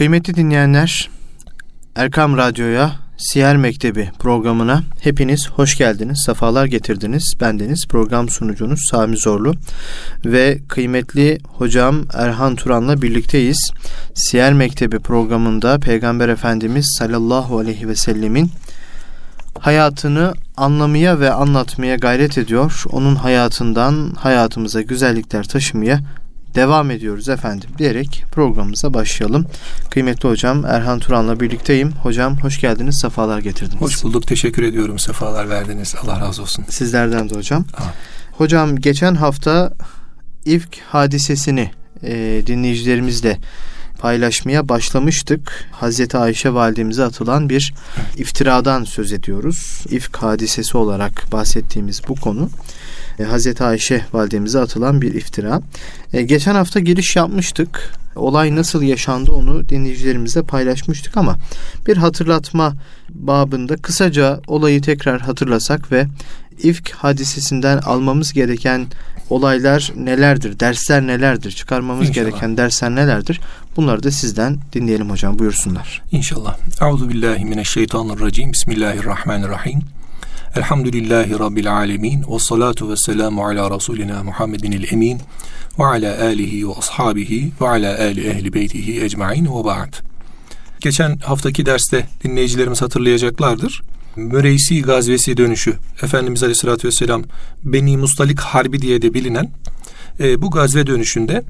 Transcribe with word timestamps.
Kıymetli 0.00 0.34
dinleyenler, 0.34 1.10
Erkam 1.96 2.36
Radyo'ya 2.36 2.92
Siyer 3.16 3.56
Mektebi 3.56 4.10
programına 4.18 4.82
hepiniz 5.00 5.48
hoş 5.50 5.78
geldiniz, 5.78 6.22
sefalar 6.26 6.66
getirdiniz. 6.66 7.34
Bendeniz 7.40 7.86
program 7.88 8.28
sunucunuz 8.28 8.80
Sami 8.90 9.16
Zorlu 9.16 9.54
ve 10.24 10.58
kıymetli 10.68 11.38
hocam 11.44 12.04
Erhan 12.12 12.56
Turan'la 12.56 13.02
birlikteyiz. 13.02 13.70
Siyer 14.14 14.52
Mektebi 14.52 14.98
programında 14.98 15.78
Peygamber 15.78 16.28
Efendimiz 16.28 16.96
sallallahu 16.98 17.58
aleyhi 17.58 17.88
ve 17.88 17.94
sellemin 17.94 18.50
hayatını 19.58 20.34
anlamaya 20.56 21.20
ve 21.20 21.32
anlatmaya 21.32 21.96
gayret 21.96 22.38
ediyor. 22.38 22.84
Onun 22.90 23.14
hayatından 23.14 24.12
hayatımıza 24.18 24.82
güzellikler 24.82 25.44
taşımaya 25.48 26.00
devam 26.54 26.90
ediyoruz 26.90 27.28
efendim 27.28 27.70
diyerek 27.78 28.24
programımıza 28.32 28.94
başlayalım. 28.94 29.46
Kıymetli 29.90 30.28
hocam 30.28 30.64
Erhan 30.64 30.98
Turan'la 30.98 31.40
birlikteyim. 31.40 31.92
Hocam 31.92 32.38
hoş 32.38 32.60
geldiniz, 32.60 33.00
sefalar 33.00 33.38
getirdiniz. 33.38 33.80
Hoş 33.80 34.04
bulduk, 34.04 34.26
teşekkür 34.26 34.62
ediyorum. 34.62 34.98
Sefalar 34.98 35.48
verdiniz. 35.50 35.94
Allah 36.02 36.20
razı 36.20 36.42
olsun. 36.42 36.64
Sizlerden 36.68 37.30
de 37.30 37.34
hocam. 37.34 37.64
Ha. 37.76 37.94
Hocam 38.32 38.76
geçen 38.76 39.14
hafta 39.14 39.72
ifk 40.44 40.78
hadisesini 40.88 41.70
e, 42.02 42.42
dinleyicilerimizle 42.46 43.38
paylaşmaya 43.98 44.68
başlamıştık. 44.68 45.68
Hazreti 45.72 46.16
Ayşe 46.16 46.54
validemize 46.54 47.04
atılan 47.04 47.48
bir 47.48 47.74
iftiradan 48.16 48.84
söz 48.84 49.12
ediyoruz. 49.12 49.84
İfk 49.90 50.16
hadisesi 50.16 50.76
olarak 50.76 51.32
bahsettiğimiz 51.32 52.02
bu 52.08 52.14
konu. 52.14 52.50
E, 53.20 53.24
Hazreti 53.24 53.64
Ayşe 53.64 54.04
validemize 54.12 54.60
atılan 54.60 55.02
bir 55.02 55.14
iftira. 55.14 55.60
E, 56.12 56.22
geçen 56.22 56.54
hafta 56.54 56.80
giriş 56.80 57.16
yapmıştık. 57.16 57.94
Olay 58.16 58.56
nasıl 58.56 58.82
yaşandı 58.82 59.32
onu 59.32 59.68
dinleyicilerimizle 59.68 60.42
paylaşmıştık 60.42 61.16
ama 61.16 61.36
bir 61.86 61.96
hatırlatma 61.96 62.74
babında 63.10 63.76
kısaca 63.76 64.40
olayı 64.46 64.82
tekrar 64.82 65.20
hatırlasak 65.20 65.92
ve 65.92 66.06
ifk 66.62 66.90
hadisesinden 66.90 67.78
almamız 67.78 68.32
gereken 68.32 68.86
olaylar 69.30 69.92
nelerdir, 69.96 70.60
dersler 70.60 71.06
nelerdir, 71.06 71.50
çıkarmamız 71.50 72.08
İnşallah. 72.08 72.26
gereken 72.26 72.56
dersler 72.56 72.94
nelerdir? 72.94 73.40
Bunları 73.76 74.02
da 74.02 74.10
sizden 74.10 74.58
dinleyelim 74.72 75.10
hocam 75.10 75.38
buyursunlar. 75.38 76.02
İnşallah. 76.12 76.56
Euzu 76.80 77.08
billahi 77.08 77.44
mineşşeytanirracim. 77.44 78.52
Bismillahirrahmanirrahim. 78.52 79.80
Elhamdülillahi 80.56 81.38
Rabbil 81.38 81.72
alemin. 81.72 82.24
Ve 82.30 82.38
salatu 82.38 82.90
ve 82.90 82.96
selamu 82.96 83.44
ala 83.44 83.76
Resulina 83.76 84.22
Muhammedin 84.24 84.72
el 84.72 84.92
emin. 84.92 85.18
Ve 85.78 85.84
ala 85.84 86.24
alihi 86.24 86.68
ve 86.68 86.72
ashabihi 86.72 87.52
ve 87.60 87.68
ala 87.68 87.98
ali 87.98 88.26
ehli 88.26 88.52
beytihi 88.52 89.04
ecmain 89.04 89.44
ve 89.44 89.64
ba'd. 89.64 89.94
Geçen 90.80 91.16
haftaki 91.16 91.66
derste 91.66 92.06
dinleyicilerimiz 92.24 92.82
hatırlayacaklardır. 92.82 93.82
Müreysi 94.16 94.82
gazvesi 94.82 95.36
dönüşü 95.36 95.74
Efendimiz 96.02 96.42
Aleyhisselatü 96.42 96.88
Vesselam 96.88 97.22
Beni 97.64 97.96
Mustalik 97.96 98.40
Harbi 98.40 98.82
diye 98.82 99.02
de 99.02 99.14
bilinen 99.14 99.50
e, 100.20 100.42
bu 100.42 100.50
gazve 100.50 100.86
dönüşünde 100.86 101.42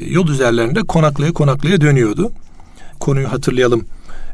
e, 0.00 0.04
yol 0.04 0.28
üzerlerinde 0.28 0.80
konaklaya 0.80 1.32
konaklaya 1.32 1.80
dönüyordu. 1.80 2.32
Konuyu 3.00 3.32
hatırlayalım 3.32 3.86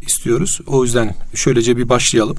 istiyoruz. 0.06 0.60
O 0.66 0.84
yüzden 0.84 1.14
şöylece 1.34 1.76
bir 1.76 1.88
başlayalım. 1.88 2.36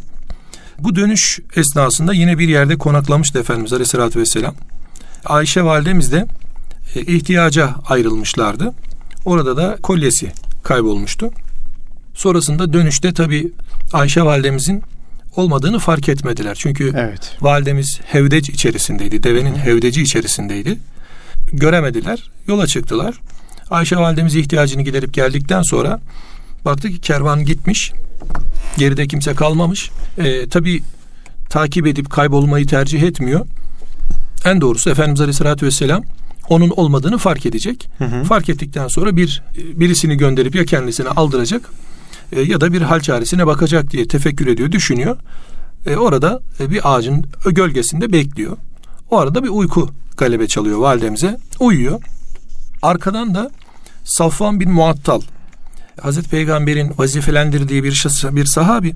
Bu 0.79 0.95
dönüş 0.95 1.39
esnasında 1.55 2.13
yine 2.13 2.39
bir 2.39 2.47
yerde 2.47 2.77
konaklamıştı 2.77 3.39
Efendimiz 3.39 3.73
Aleyhisselatü 3.73 4.19
Vesselam. 4.19 4.55
Ayşe 5.25 5.63
validemiz 5.63 6.11
de 6.11 6.27
e, 6.95 7.01
ihtiyaca 7.01 7.75
ayrılmışlardı. 7.87 8.73
Orada 9.25 9.57
da 9.57 9.77
kolyesi 9.83 10.31
kaybolmuştu. 10.63 11.31
Sonrasında 12.13 12.73
dönüşte 12.73 13.13
tabi 13.13 13.51
Ayşe 13.93 14.21
validemizin 14.21 14.83
olmadığını 15.35 15.79
fark 15.79 16.09
etmediler. 16.09 16.55
Çünkü 16.55 16.93
evet. 16.97 17.37
validemiz 17.41 17.99
hevdec 18.05 18.53
içerisindeydi. 18.53 19.23
Devenin 19.23 19.55
hevdeci 19.55 20.01
içerisindeydi. 20.01 20.79
Göremediler. 21.53 22.31
Yola 22.47 22.67
çıktılar. 22.67 23.15
Ayşe 23.69 23.97
validemiz 23.97 24.35
ihtiyacını 24.35 24.81
giderip 24.81 25.13
geldikten 25.13 25.61
sonra 25.61 25.99
baktı 26.65 26.89
ki 26.89 27.01
kervan 27.01 27.45
gitmiş. 27.45 27.91
Geride 28.77 29.07
kimse 29.07 29.33
kalmamış. 29.33 29.91
E, 30.17 30.49
tabii 30.49 30.83
takip 31.49 31.87
edip 31.87 32.09
kaybolmayı 32.09 32.65
tercih 32.65 33.01
etmiyor. 33.01 33.45
En 34.45 34.61
doğrusu 34.61 34.89
Efendimiz 34.89 35.21
Aleyhisselatü 35.21 35.65
Vesselam 35.65 36.03
onun 36.49 36.69
olmadığını 36.69 37.17
fark 37.17 37.45
edecek. 37.45 37.89
Hı 37.97 38.05
hı. 38.05 38.23
Fark 38.23 38.49
ettikten 38.49 38.87
sonra 38.87 39.17
bir 39.17 39.43
birisini 39.55 40.17
gönderip 40.17 40.55
ya 40.55 40.65
kendisine 40.65 41.09
aldıracak 41.09 41.69
e, 42.31 42.41
ya 42.41 42.61
da 42.61 42.73
bir 42.73 42.81
hal 42.81 42.99
çaresine 42.99 43.47
bakacak 43.47 43.91
diye 43.91 44.07
tefekkür 44.07 44.47
ediyor, 44.47 44.71
düşünüyor. 44.71 45.17
E, 45.85 45.95
orada 45.95 46.41
e, 46.59 46.71
bir 46.71 46.95
ağacın 46.95 47.25
gölgesinde 47.45 48.11
bekliyor. 48.11 48.57
O 49.11 49.17
arada 49.17 49.43
bir 49.43 49.49
uyku 49.49 49.89
galebe 50.17 50.47
çalıyor 50.47 50.77
validemize. 50.77 51.37
Uyuyor. 51.59 52.01
Arkadan 52.81 53.35
da 53.35 53.51
Safvan 54.03 54.59
bin 54.59 54.71
Muattal 54.71 55.21
Hazreti 56.01 56.29
Peygamber'in 56.29 56.93
vazifelendirdiği 56.97 57.83
bir 57.83 58.05
bir 58.31 58.45
sahabi. 58.45 58.95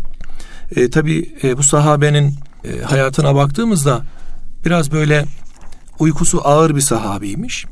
E, 0.75 0.89
Tabi 0.89 1.35
e, 1.43 1.57
bu 1.57 1.63
sahabenin 1.63 2.35
e, 2.63 2.81
hayatına 2.81 3.35
baktığımızda 3.35 4.01
biraz 4.65 4.91
böyle 4.91 5.25
uykusu 5.99 6.41
ağır 6.43 6.75
bir 6.75 6.81
sahabiymiş. 6.81 7.65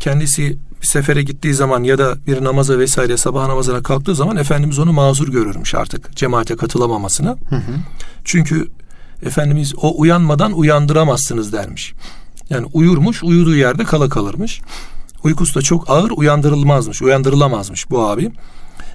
Kendisi 0.00 0.58
bir 0.82 0.86
sefere 0.86 1.22
gittiği 1.22 1.54
zaman 1.54 1.82
ya 1.82 1.98
da 1.98 2.16
bir 2.26 2.44
namaza 2.44 2.78
vesaire 2.78 3.16
sabah 3.16 3.46
namazına 3.46 3.82
kalktığı 3.82 4.14
zaman 4.14 4.36
Efendimiz 4.36 4.78
onu 4.78 4.92
mazur 4.92 5.28
görürmüş 5.28 5.74
artık 5.74 6.16
cemaate 6.16 6.56
katılamamasına. 6.56 7.30
Hı 7.30 7.56
hı. 7.56 7.72
Çünkü 8.24 8.68
Efendimiz 9.22 9.74
o 9.82 10.00
uyanmadan 10.00 10.52
uyandıramazsınız 10.52 11.52
dermiş. 11.52 11.92
Yani 12.50 12.66
uyurmuş 12.72 13.22
uyuduğu 13.22 13.56
yerde 13.56 13.84
kala 13.84 14.08
kalırmış. 14.08 14.60
Uykusu 15.24 15.54
da 15.54 15.62
çok 15.62 15.90
ağır 15.90 16.10
uyandırılmazmış 16.10 17.02
uyandırılamazmış 17.02 17.90
bu 17.90 18.06
abi. 18.08 18.30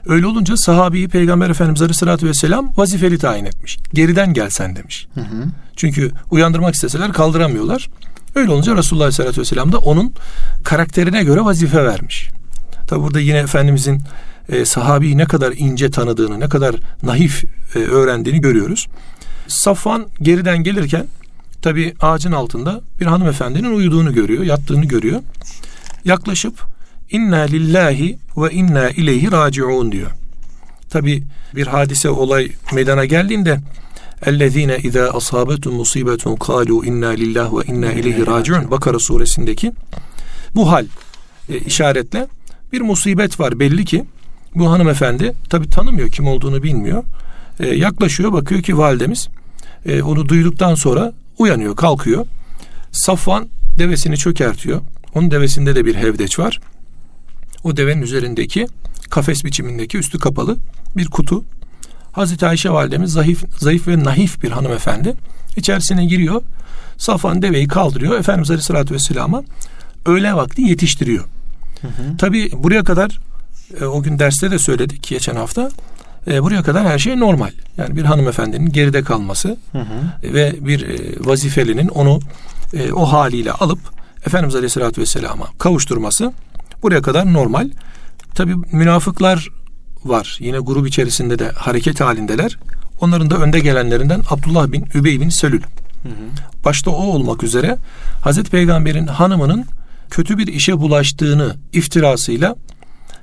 Öyle 0.10 0.28
olunca 0.28 0.58
sahabeyi 0.58 1.08
Peygamber 1.08 1.50
Efendimiz 1.50 1.82
Aleyhisselatü 1.82 2.28
Vesselam 2.28 2.74
vazifeli 2.78 3.18
tayin 3.18 3.46
etmiş. 3.46 3.78
Geriden 3.94 4.34
gelsen 4.34 4.76
demiş. 4.76 5.08
Hı 5.14 5.22
hı. 5.22 5.46
Çünkü 5.76 6.12
uyandırmak 6.32 6.76
isteseler 6.76 7.14
kaldıramıyorlar. 7.14 7.90
Öyle 8.36 8.52
olunca 8.52 8.76
Resulullah 8.76 9.04
Aleyhisselatü 9.04 9.42
Vesselam 9.42 9.72
da 9.72 9.78
onun 9.78 10.14
karakterine 10.64 11.24
göre 11.24 11.46
vazife 11.46 11.86
vermiş. 11.86 12.30
Tabi 12.88 13.02
burada 13.02 13.20
yine 13.20 13.38
Efendimizin 13.38 14.02
e, 14.50 14.66
sahabeyi 14.66 15.18
ne 15.18 15.26
kadar 15.26 15.54
ince 15.58 15.92
tanıdığını, 15.92 16.40
ne 16.40 16.50
kadar 16.50 16.76
naif 17.04 17.44
e, 17.76 17.80
öğrendiğini 17.80 18.42
görüyoruz. 18.42 18.88
Safvan 19.48 20.08
geriden 20.22 20.58
gelirken 20.58 21.06
tabi 21.62 21.94
ağacın 22.02 22.32
altında 22.32 22.82
bir 23.00 23.06
hanımefendinin 23.06 23.76
uyuduğunu 23.76 24.14
görüyor, 24.14 24.44
yattığını 24.44 24.86
görüyor. 24.86 25.22
Yaklaşıp 26.06 26.54
inna 27.11 27.41
lillahi 27.41 28.19
ve 28.37 28.51
inna 28.51 28.91
ileyhi 28.91 29.33
raciun 29.33 29.93
diyor. 29.93 30.11
Tabi 30.91 31.23
bir 31.55 31.67
hadise 31.67 32.09
olay 32.09 32.53
meydana 32.73 33.05
geldiğinde 33.05 33.61
اَلَّذ۪ينَ 34.23 34.73
اِذَا 34.89 35.05
أَصَابَتُمْ 35.09 35.73
مُصِيبَةٌ 35.83 36.23
قَالُوا 36.37 36.81
اِنَّا 36.89 37.11
لِلّٰهِ 37.15 37.49
وَاِنَّا 37.49 37.91
اِلَيْهِ 37.93 38.25
رَاجِعُونَ 38.25 38.71
Bakara 38.71 38.99
suresindeki 38.99 39.73
bu 40.55 40.73
hal 40.73 40.87
e, 41.49 41.59
işaretle 41.59 42.27
bir 42.73 42.81
musibet 42.81 43.41
var 43.41 43.61
belli 43.61 43.85
ki 43.85 44.05
bu 44.55 44.71
hanımefendi 44.71 45.33
tabi 45.51 45.69
tanımıyor 45.69 46.11
kim 46.11 46.27
olduğunu 46.27 46.63
bilmiyor. 46.63 47.05
E, 47.61 47.67
yaklaşıyor 47.67 48.33
bakıyor 48.33 48.63
ki 48.63 48.79
validemiz 48.79 49.29
e, 49.87 50.03
onu 50.03 50.29
duyduktan 50.29 50.75
sonra 50.75 51.13
uyanıyor 51.39 51.77
kalkıyor. 51.77 52.27
Safvan 52.93 53.49
devesini 53.79 54.17
çökertiyor. 54.17 54.81
Onun 55.15 55.31
devesinde 55.31 55.75
de 55.75 55.85
bir 55.85 55.95
hevdeç 55.95 56.39
var. 56.39 56.61
O 57.64 57.78
devenin 57.78 58.02
üzerindeki 58.02 58.68
kafes 59.10 59.46
biçimindeki 59.46 59.98
üstü 59.98 60.20
kapalı 60.20 60.58
bir 60.98 61.08
kutu 61.08 61.46
Hazreti 62.12 62.46
Ayşe 62.46 62.70
validemiz 62.70 63.12
zayıf, 63.12 63.44
zayıf 63.58 63.88
ve 63.88 64.04
naif 64.04 64.44
bir 64.44 64.52
hanımefendi. 64.52 65.14
İçerisine 65.58 66.06
giriyor. 66.06 66.42
Safan 66.98 67.42
deveyi 67.42 67.68
kaldırıyor. 67.68 68.20
Efendimiz 68.20 68.52
Aleyhisselatü 68.52 68.94
Vesselam'a 68.94 69.44
öğle 70.06 70.34
vakti 70.34 70.62
yetiştiriyor. 70.62 71.26
Hı 71.82 71.88
hı. 71.88 72.18
Tabi 72.18 72.52
buraya 72.54 72.84
kadar 72.84 73.20
e, 73.82 73.86
o 73.86 74.02
gün 74.02 74.20
derste 74.20 74.52
de 74.52 74.60
söyledik 74.60 75.08
geçen 75.08 75.36
hafta. 75.36 75.70
E, 76.28 76.44
buraya 76.44 76.64
kadar 76.64 76.88
her 76.88 77.00
şey 77.00 77.20
normal. 77.20 77.52
Yani 77.78 77.96
bir 77.96 78.04
hanımefendinin 78.04 78.72
geride 78.72 79.04
kalması 79.04 79.58
hı 79.72 79.80
hı. 79.80 80.34
ve 80.34 80.56
bir 80.60 80.90
e, 80.90 81.26
vazifelinin 81.26 81.88
onu 81.88 82.20
e, 82.74 82.92
o 82.92 83.06
haliyle 83.06 83.52
alıp 83.52 83.80
Efendimiz 84.26 84.56
Aleyhisselatü 84.56 85.02
Vesselam'a 85.02 85.48
kavuşturması 85.60 86.34
buraya 86.84 87.02
kadar 87.02 87.34
normal. 87.34 87.70
Tabi 88.36 88.56
münafıklar 88.72 89.48
var. 90.06 90.38
Yine 90.42 90.60
grup 90.60 90.88
içerisinde 90.88 91.40
de 91.40 91.50
hareket 91.50 92.02
halindeler. 92.02 92.58
Onların 93.02 93.30
da 93.30 93.38
önde 93.38 93.60
gelenlerinden 93.60 94.22
Abdullah 94.30 94.72
bin 94.72 94.86
Übey 94.94 95.22
bin 95.22 95.30
Selül. 95.30 95.62
Hı 96.04 96.10
hı. 96.10 96.64
Başta 96.66 96.92
o 96.92 97.04
olmak 97.04 97.44
üzere 97.44 97.78
Hazreti 98.22 98.52
Peygamber'in 98.52 99.08
hanımının 99.08 99.66
kötü 100.10 100.38
bir 100.38 100.48
işe 100.48 100.80
bulaştığını 100.80 101.56
iftirasıyla 101.74 102.56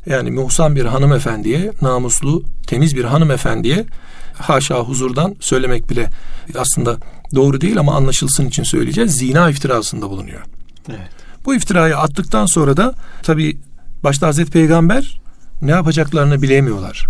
Yani 0.07 0.31
muhsan 0.31 0.77
bir 0.77 0.85
hanımefendiye, 0.85 1.73
namuslu, 1.83 2.43
temiz 2.67 2.97
bir 2.97 3.05
hanımefendiye 3.05 3.87
haşa 4.35 4.79
huzurdan 4.79 5.37
söylemek 5.41 5.91
bile 5.91 6.11
aslında 6.59 6.97
doğru 7.35 7.61
değil 7.61 7.79
ama 7.79 7.95
anlaşılsın 7.95 8.47
için 8.47 8.63
söyleyeceğiz. 8.63 9.17
Zina 9.17 9.51
iftirasında 9.51 10.11
bulunuyor. 10.11 10.43
Evet. 10.89 11.11
Bu 11.47 11.55
iftirayı 11.55 11.97
attıktan 11.99 12.47
sonra 12.47 12.77
da 12.77 12.95
tabi 13.23 13.59
başta 14.05 14.27
Hazreti 14.27 14.51
Peygamber 14.51 15.21
ne 15.63 15.71
yapacaklarını 15.71 16.43
bilemiyorlar. 16.43 17.07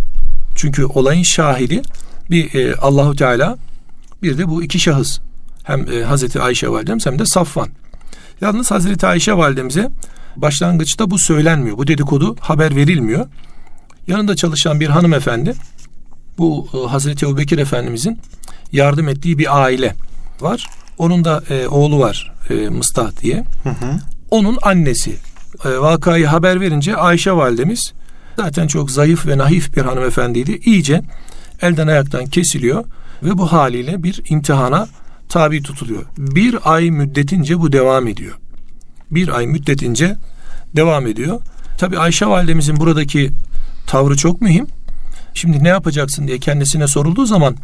Çünkü 0.55 0.85
olayın 0.85 1.23
şahidi 1.23 1.83
bir 2.31 2.55
e, 2.55 2.77
Allahu 2.77 3.17
Teala 3.17 3.59
bir 4.23 4.39
de 4.39 4.49
bu 4.49 4.63
iki 4.63 4.79
şahıs. 4.79 5.19
Hem 5.63 5.93
e, 5.93 6.03
Hazreti 6.03 6.41
Ayşe 6.41 6.69
validemiz 6.69 7.07
hem 7.07 7.19
de 7.19 7.27
Safvan. 7.27 7.69
Yalnız 8.41 8.71
Hazreti 8.71 9.07
Ayşe 9.07 9.33
validemize 9.33 9.91
başlangıçta 10.37 11.11
bu 11.11 11.19
söylenmiyor. 11.19 11.79
Bu 11.79 11.87
dedikodu 11.87 12.37
haber 12.41 12.77
verilmiyor. 12.77 13.27
Yanında 14.07 14.37
çalışan 14.37 14.81
bir 14.81 14.89
hanımefendi 14.89 15.55
bu 16.39 16.69
e, 16.75 16.89
Hazreti 16.91 17.27
Ebubekir 17.27 17.59
Efendimizin 17.59 18.19
yardım 18.73 19.09
ettiği 19.09 19.39
bir 19.39 19.63
aile 19.63 19.95
var. 20.41 20.67
Onun 20.99 21.25
da 21.25 21.43
e, 21.51 21.69
oğlu 21.69 21.99
var 21.99 22.33
e, 22.51 22.55
Mıstah 22.55 23.23
diye. 23.23 23.45
Hı 23.63 23.69
hı. 23.69 23.99
Onun 24.31 24.59
annesi 24.63 25.17
e, 25.65 25.79
vakayı 25.79 26.27
haber 26.27 26.61
verince 26.61 26.97
Ayşe 26.97 27.33
validemiz 27.33 27.93
zaten 28.37 28.67
çok 28.67 28.91
zayıf 28.91 29.27
ve 29.27 29.39
naif 29.39 29.77
bir 29.77 29.83
hanımefendiydi. 29.83 30.61
İyice 30.65 31.03
elden 31.63 31.87
ayaktan 31.87 32.27
kesiliyor 32.27 32.85
ve 33.23 33.39
bu 33.39 33.53
haliyle 33.53 34.03
bir 34.03 34.23
imtihana 34.29 34.89
tabi 35.29 35.63
tutuluyor. 35.63 36.05
Bir 36.19 36.75
ay 36.75 36.91
müddetince 36.91 37.61
bu 37.61 37.73
devam 37.73 38.09
ediyor. 38.09 38.35
Bir 39.11 39.29
ay 39.29 39.47
müddetince 39.47 40.17
devam 40.77 41.07
ediyor. 41.07 41.41
Tabi 41.79 41.99
Ayşe 41.99 42.27
validemizin 42.27 42.77
buradaki 42.77 43.31
tavrı 43.87 44.17
çok 44.17 44.41
mühim. 44.41 44.67
Şimdi 45.35 45.65
ne 45.65 45.69
yapacaksın 45.69 46.29
diye 46.29 46.39
kendisine 46.39 46.89
sorulduğu 46.89 47.27
zaman 47.27 47.57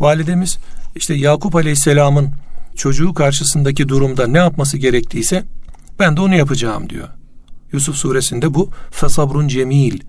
validemiz 0.00 0.58
işte 0.96 1.14
Yakup 1.14 1.56
Aleyhisselam'ın 1.56 2.30
çocuğu 2.76 3.14
karşısındaki 3.14 3.88
durumda 3.88 4.26
ne 4.26 4.38
yapması 4.38 4.78
gerektiyse 4.78 5.44
ben 6.00 6.16
de 6.16 6.20
onu 6.20 6.34
yapacağım 6.34 6.90
diyor. 6.90 7.08
Yusuf 7.72 7.96
suresinde 7.96 8.54
bu 8.54 8.70
fesabrun 8.90 9.48
cemil 9.48 10.00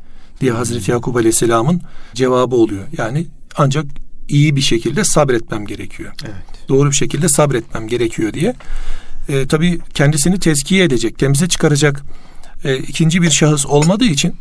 diye 0.42 0.52
Hazreti 0.52 0.92
Yakup 0.92 1.16
Aleyhisselam'ın 1.16 1.82
cevabı 2.14 2.56
oluyor. 2.56 2.84
Yani 2.98 3.28
ancak 3.58 3.86
iyi 4.30 4.56
bir 4.56 4.62
şekilde 4.62 5.04
sabretmem 5.04 5.66
gerekiyor. 5.66 6.12
Evet. 6.24 6.70
Doğru 6.70 6.90
bir 6.90 6.96
şekilde 6.96 7.30
sabretmem 7.30 7.88
gerekiyor 7.88 8.34
diye. 8.34 8.56
E, 9.30 9.48
tabii 9.48 9.80
kendisini 9.94 10.40
tezkiye 10.40 10.84
edecek, 10.84 11.20
temize 11.20 11.48
çıkaracak 11.48 12.04
e, 12.64 12.78
ikinci 12.78 13.22
bir 13.22 13.30
şahıs 13.30 13.66
olmadığı 13.66 14.06
için 14.06 14.36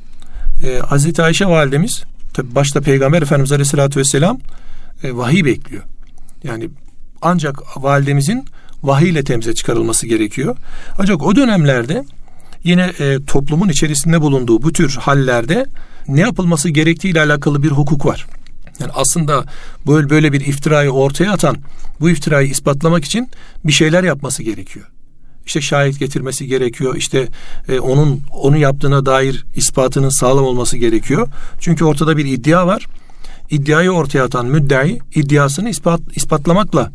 e, 0.64 0.78
Hazreti 0.78 1.22
Ayşe 1.22 1.46
validemiz 1.46 2.04
tabii 2.34 2.54
başta 2.54 2.80
Peygamber 2.80 3.22
Efendimiz 3.22 3.52
Aleyhisselatü 3.52 4.00
Vesselam 4.00 4.38
e, 5.02 5.16
vahiy 5.16 5.44
bekliyor. 5.44 5.82
Yani 6.44 6.70
ancak 7.22 7.76
validemizin 7.76 8.44
vahiy 8.82 9.10
ile 9.10 9.24
temize 9.24 9.54
çıkarılması 9.54 10.06
gerekiyor. 10.06 10.56
Ancak 10.98 11.22
o 11.22 11.36
dönemlerde 11.36 12.04
yine 12.64 12.92
e, 13.00 13.18
toplumun 13.26 13.68
içerisinde 13.68 14.20
bulunduğu 14.20 14.62
bu 14.62 14.72
tür 14.72 14.96
hallerde 14.96 15.66
ne 16.08 16.20
yapılması 16.20 16.68
gerektiği 16.68 17.08
ile 17.08 17.20
alakalı 17.20 17.62
bir 17.62 17.70
hukuk 17.70 18.06
var. 18.06 18.26
Yani 18.80 18.92
aslında 18.94 19.44
böyle 19.86 20.10
böyle 20.10 20.32
bir 20.32 20.40
iftirayı 20.40 20.90
ortaya 20.90 21.32
atan 21.32 21.56
bu 22.00 22.10
iftirayı 22.10 22.48
ispatlamak 22.48 23.04
için 23.04 23.28
bir 23.64 23.72
şeyler 23.72 24.04
yapması 24.04 24.42
gerekiyor. 24.42 24.86
İşte 25.46 25.60
şahit 25.60 25.98
getirmesi 25.98 26.46
gerekiyor. 26.46 26.96
İşte 26.96 27.28
e, 27.68 27.80
onun 27.80 28.20
onu 28.32 28.56
yaptığına 28.56 29.06
dair 29.06 29.44
ispatının 29.56 30.08
sağlam 30.08 30.44
olması 30.44 30.76
gerekiyor. 30.76 31.28
Çünkü 31.60 31.84
ortada 31.84 32.16
bir 32.16 32.24
iddia 32.24 32.66
var. 32.66 32.86
İddiayı 33.50 33.90
ortaya 33.90 34.24
atan 34.24 34.46
müddai 34.46 34.98
iddiasını 35.14 35.70
ispat 35.70 36.00
ispatlamakla 36.16 36.90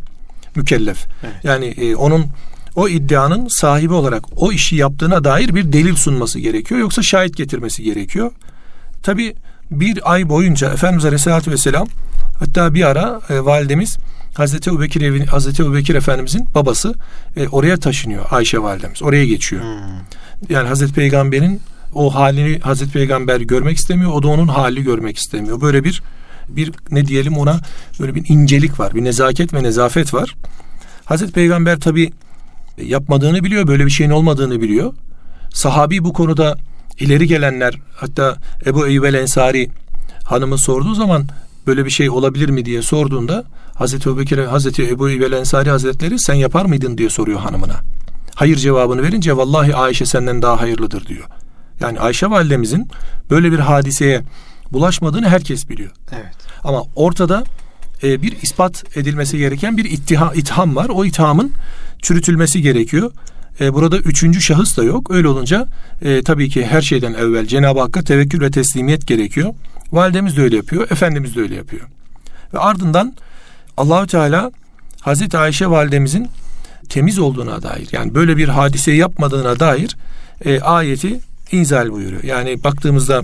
mükellef. 0.56 1.06
Evet. 1.24 1.36
Yani 1.44 1.66
e, 1.66 1.96
onun 1.96 2.26
o 2.76 2.90
iddianın 2.90 3.48
sahibi 3.48 3.94
olarak 3.94 4.24
o 4.36 4.52
işi 4.52 4.76
yaptığına 4.76 5.24
dair 5.24 5.56
bir 5.56 5.74
delil 5.74 5.96
sunması 5.96 6.40
gerekiyor. 6.40 6.80
Yoksa 6.82 7.02
şahit 7.02 7.38
getirmesi 7.38 7.84
gerekiyor. 7.84 8.32
Tabi 9.04 9.36
bir 9.72 10.14
ay 10.14 10.30
boyunca 10.30 10.74
Efendimiz 10.74 11.06
Aleyhisselatü 11.06 11.52
Vesselam 11.52 11.88
hatta 12.40 12.74
bir 12.74 12.84
ara 12.84 13.22
e, 13.30 13.46
validemiz 13.46 13.98
Hazreti 14.34 14.70
Ebubekir 14.70 15.02
evin 15.02 15.26
Hazreti 15.26 15.64
Ebubekir 15.64 15.96
Efendimizin 15.96 16.48
babası 16.56 16.96
e, 17.38 17.48
oraya 17.48 17.78
taşınıyor 17.78 18.26
Ayşe 18.32 18.60
validemiz. 18.60 19.04
Oraya 19.04 19.26
geçiyor. 19.26 19.62
Hmm. 19.62 20.50
Yani 20.50 20.68
Hazreti 20.68 20.94
Peygamber'in 20.94 21.62
o 21.94 22.16
halini 22.16 22.60
Hazreti 22.60 22.92
Peygamber 22.92 23.42
görmek 23.42 23.78
istemiyor. 23.78 24.12
O 24.12 24.24
da 24.24 24.28
onun 24.28 24.48
halini 24.48 24.84
görmek 24.84 25.18
istemiyor. 25.18 25.62
Böyle 25.62 25.84
bir 25.84 26.02
bir 26.50 26.72
ne 26.92 27.08
diyelim 27.08 27.38
ona 27.38 27.60
böyle 28.00 28.16
bir 28.16 28.30
incelik 28.30 28.80
var. 28.80 28.96
Bir 28.96 29.04
nezaket 29.04 29.54
ve 29.54 29.64
nezafet 29.64 30.14
var. 30.14 30.36
Hazreti 31.06 31.34
Peygamber 31.34 31.80
tabi 31.80 32.12
yapmadığını 32.78 33.44
biliyor. 33.44 33.68
Böyle 33.68 33.86
bir 33.86 33.92
şeyin 33.92 34.12
olmadığını 34.12 34.62
biliyor. 34.62 34.94
Sahabi 35.54 36.04
bu 36.04 36.14
konuda 36.14 36.58
ileri 37.00 37.28
gelenler 37.28 37.80
hatta 37.96 38.38
Ebu 38.66 38.88
Eyyub 38.88 39.04
el 39.04 39.14
Ensari 39.14 39.70
hanımı 40.24 40.58
sorduğu 40.58 40.96
zaman 40.96 41.28
böyle 41.68 41.86
bir 41.86 41.90
şey 41.90 42.10
olabilir 42.10 42.50
mi 42.50 42.66
diye 42.66 42.82
sorduğunda 42.82 43.44
Hazreti 43.76 44.10
Ebubekir 44.10 44.38
Hazreti 44.38 44.90
Ebu 44.90 45.10
Eyyub 45.10 45.22
el 45.22 45.32
Ensari 45.32 45.70
Hazretleri 45.70 46.20
sen 46.20 46.34
yapar 46.34 46.66
mıydın 46.66 46.98
diye 46.98 47.10
soruyor 47.10 47.40
hanımına. 47.40 47.76
Hayır 48.36 48.56
cevabını 48.56 49.04
verince 49.04 49.38
vallahi 49.38 49.76
Ayşe 49.76 50.06
senden 50.06 50.42
daha 50.42 50.62
hayırlıdır 50.62 51.06
diyor. 51.06 51.26
Yani 51.80 52.00
Ayşe 52.00 52.30
validemizin 52.30 52.90
böyle 53.30 53.52
bir 53.52 53.60
hadiseye 53.60 54.22
bulaşmadığını 54.76 55.30
herkes 55.30 55.70
biliyor. 55.70 55.92
Evet. 56.12 56.36
Ama 56.64 56.84
ortada 56.96 57.44
e, 58.04 58.22
bir 58.22 58.42
ispat 58.42 58.98
edilmesi 58.98 59.38
gereken 59.38 59.78
bir 59.78 59.86
ittiha, 59.86 60.34
itham 60.34 60.76
var. 60.76 60.90
O 60.90 61.06
ithamın 61.06 61.54
çürütülmesi 62.02 62.62
gerekiyor. 62.62 63.12
E, 63.60 63.74
burada 63.74 63.98
üçüncü 63.98 64.42
şahıs 64.42 64.78
da 64.78 64.84
yok. 64.84 65.12
Öyle 65.12 65.28
olunca 65.28 65.68
e, 66.02 66.24
tabii 66.24 66.50
ki 66.50 66.66
her 66.66 66.82
şeyden 66.82 67.14
evvel 67.14 67.46
Cenab-ı 67.46 67.80
Hakk'a 67.80 68.02
tevekkül 68.02 68.42
ve 68.42 68.52
teslimiyet 68.52 69.08
gerekiyor. 69.08 69.54
Validemiz 69.92 70.38
de 70.38 70.42
öyle 70.42 70.56
yapıyor, 70.56 70.92
Efendimiz 70.92 71.36
de 71.36 71.42
öyle 71.42 71.56
yapıyor. 71.56 71.88
Ve 72.54 72.60
ardından 72.60 73.14
Allahü 73.78 74.08
Teala 74.08 74.52
Hazreti 75.02 75.38
Ayşe 75.38 75.68
validemizin 75.68 76.28
temiz 76.90 77.20
olduğuna 77.20 77.64
dair 77.64 77.88
yani 77.92 78.16
böyle 78.16 78.38
bir 78.38 78.48
hadise 78.48 78.92
yapmadığına 78.92 79.60
dair 79.60 79.98
e, 80.46 80.60
ayeti 80.60 81.20
inzal 81.52 81.92
buyuruyor. 81.92 82.24
Yani 82.24 82.64
baktığımızda 82.64 83.24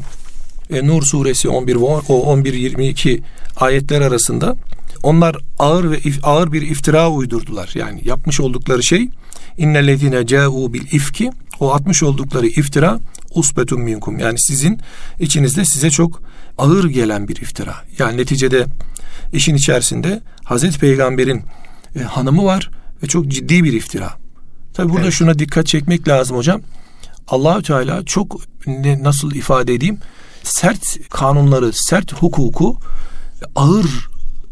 e, 0.72 0.88
Nur 0.88 1.04
suresi 1.04 1.50
11 1.50 1.76
ve 1.76 1.80
o 1.80 2.22
11 2.22 2.54
22 2.54 3.22
ayetler 3.56 4.02
arasında 4.02 4.56
onlar 5.04 5.36
ağır 5.60 5.92
ve 5.92 5.98
ağır 6.24 6.52
bir 6.52 6.62
iftira 6.62 7.10
uydurdular. 7.10 7.72
Yani 7.76 8.02
yapmış 8.06 8.40
oldukları 8.40 8.84
şey 8.84 9.10
innellezine 9.58 10.28
ca'u 10.28 10.74
bil 10.74 10.82
ifki 10.92 11.32
o 11.60 11.74
atmış 11.74 12.04
oldukları 12.04 12.48
iftira 12.48 13.00
usbetun 13.36 13.82
minkum. 13.82 14.20
Yani 14.20 14.40
sizin 14.40 14.80
içinizde 15.20 15.66
size 15.66 15.90
çok 15.90 16.22
ağır 16.58 16.90
gelen 16.90 17.28
bir 17.28 17.36
iftira. 17.36 17.76
Yani 18.00 18.18
neticede 18.18 18.66
işin 19.34 19.56
içerisinde 19.56 20.22
Hazreti 20.44 20.80
Peygamber'in 20.80 21.42
e, 21.96 22.00
hanımı 22.00 22.46
var 22.46 22.70
ve 23.04 23.08
çok 23.08 23.28
ciddi 23.28 23.64
bir 23.64 23.74
iftira. 23.74 24.14
Tabi 24.74 24.90
burada 24.90 25.04
Evet. 25.04 25.14
şuna 25.14 25.40
dikkat 25.40 25.68
çekmek 25.68 26.08
lazım 26.08 26.38
hocam. 26.38 26.62
Allahü 27.28 27.64
Teala 27.64 28.06
çok 28.06 28.42
ne, 28.68 29.04
nasıl 29.04 29.36
ifade 29.36 29.74
edeyim 29.74 29.98
sert 30.44 31.10
kanunları, 31.10 31.74
sert 31.74 32.14
hukuku 32.14 32.78
ağır 33.56 34.10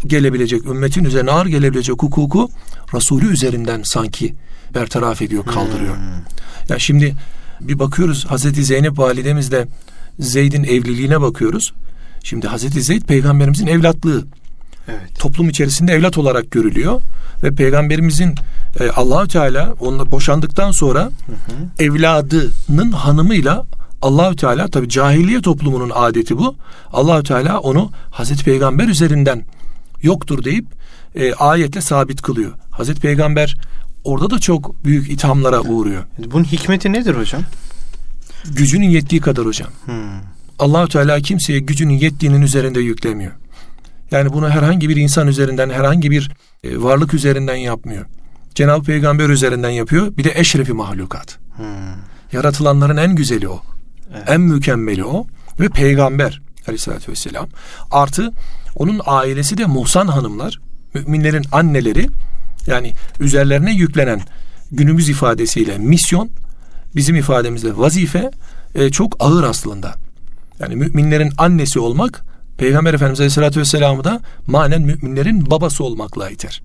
gelebilecek, 0.07 0.65
ümmetin 0.65 1.03
üzerine 1.03 1.31
ağır 1.31 1.45
gelebilecek 1.45 2.03
hukuku 2.03 2.49
Resulü 2.93 3.27
üzerinden 3.27 3.81
sanki 3.83 4.35
bertaraf 4.75 5.21
ediyor, 5.21 5.45
kaldırıyor. 5.45 5.95
Ya 6.69 6.79
şimdi 6.79 7.15
bir 7.61 7.79
bakıyoruz 7.79 8.25
Hazreti 8.25 8.63
Zeynep 8.65 8.99
validemizle 8.99 9.67
Zeyd'in 10.19 10.63
evliliğine 10.63 11.21
bakıyoruz. 11.21 11.73
Şimdi 12.23 12.47
Hazreti 12.47 12.81
Zeyd 12.81 13.01
peygamberimizin 13.01 13.67
evlatlığı 13.67 14.25
Evet. 14.87 15.19
toplum 15.19 15.49
içerisinde 15.49 15.93
evlat 15.93 16.17
olarak 16.17 16.51
görülüyor 16.51 17.01
ve 17.43 17.51
peygamberimizin 17.51 18.35
e, 18.79 18.89
Allahü 18.89 19.27
Teala 19.27 19.73
onunla 19.79 20.11
boşandıktan 20.11 20.71
sonra 20.71 21.09
evladının 21.79 22.91
hanımıyla 22.91 23.65
Allahü 24.01 24.35
Teala 24.35 24.67
tabi 24.67 24.89
cahiliye 24.89 25.41
toplumunun 25.41 25.91
adeti 25.95 26.37
bu. 26.37 26.55
Allahü 26.93 27.23
Teala 27.23 27.59
onu 27.59 27.91
Hazreti 28.11 28.43
Peygamber 28.43 28.87
üzerinden 28.87 29.45
yoktur 30.01 30.43
deyip 30.43 30.65
e, 31.15 31.33
ayetle 31.33 31.81
sabit 31.81 32.21
kılıyor. 32.21 32.51
Hazreti 32.71 33.01
Peygamber 33.01 33.57
orada 34.03 34.29
da 34.29 34.39
çok 34.39 34.83
büyük 34.85 35.11
ithamlara 35.11 35.61
uğruyor. 35.61 36.03
Bunun 36.17 36.43
hikmeti 36.43 36.93
nedir 36.93 37.15
hocam? 37.15 37.41
Gücünün 38.45 38.89
yettiği 38.89 39.21
kadar 39.21 39.45
hocam. 39.45 39.69
Hmm. 39.85 39.95
Allahü 40.59 40.89
Teala 40.89 41.19
kimseye 41.19 41.59
gücünün 41.59 41.93
yettiğinin 41.93 42.41
üzerinde 42.41 42.79
yüklemiyor. 42.79 43.31
Yani 44.11 44.33
bunu 44.33 44.49
herhangi 44.49 44.89
bir 44.89 44.95
insan 44.95 45.27
üzerinden, 45.27 45.69
herhangi 45.69 46.11
bir 46.11 46.31
e, 46.63 46.81
varlık 46.81 47.13
üzerinden 47.13 47.55
yapmıyor. 47.55 48.05
Cenab-ı 48.55 48.83
Peygamber 48.83 49.29
üzerinden 49.29 49.69
yapıyor. 49.69 50.17
Bir 50.17 50.23
de 50.23 50.31
eşrefi 50.35 50.73
mahlukat. 50.73 51.37
Hmm. 51.55 51.65
Yaratılanların 52.31 52.97
en 52.97 53.15
güzeli 53.15 53.49
o. 53.49 53.61
Evet. 54.13 54.29
En 54.29 54.41
mükemmeli 54.41 55.05
o. 55.05 55.27
ve 55.59 55.69
peygamber 55.69 56.41
aleyhissalatü 56.67 57.11
vesselam. 57.11 57.47
Artı 57.91 58.33
onun 58.75 59.01
ailesi 59.05 59.57
de 59.57 59.65
muhsan 59.65 60.07
hanımlar, 60.07 60.59
müminlerin 60.93 61.45
anneleri 61.51 62.07
yani 62.67 62.93
üzerlerine 63.19 63.73
yüklenen 63.73 64.21
günümüz 64.71 65.09
ifadesiyle 65.09 65.77
misyon, 65.77 66.29
bizim 66.95 67.15
ifademizle 67.15 67.77
vazife 67.77 68.31
e, 68.75 68.89
çok 68.89 69.15
ağır 69.19 69.43
aslında. 69.43 69.93
Yani 70.59 70.75
müminlerin 70.75 71.31
annesi 71.37 71.79
olmak 71.79 72.23
Peygamber 72.57 72.93
Efendimiz 72.93 73.19
Aleyhisselatü 73.19 73.59
Vesselam'ı 73.59 74.03
da 74.03 74.21
manen 74.47 74.81
müminlerin 74.81 75.51
babası 75.51 75.83
olmakla 75.83 76.29
iter. 76.29 76.61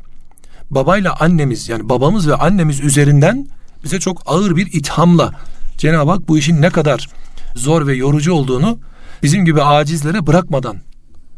Babayla 0.70 1.16
annemiz 1.20 1.68
yani 1.68 1.88
babamız 1.88 2.28
ve 2.28 2.34
annemiz 2.34 2.80
üzerinden 2.80 3.48
bize 3.84 4.00
çok 4.00 4.22
ağır 4.26 4.56
bir 4.56 4.66
ithamla 4.72 5.32
Cenab-ı 5.78 6.10
Hak 6.10 6.28
bu 6.28 6.38
işin 6.38 6.62
ne 6.62 6.70
kadar 6.70 7.08
zor 7.54 7.86
ve 7.86 7.94
yorucu 7.94 8.32
olduğunu 8.32 8.78
bizim 9.22 9.44
gibi 9.44 9.62
acizlere 9.62 10.26
bırakmadan 10.26 10.76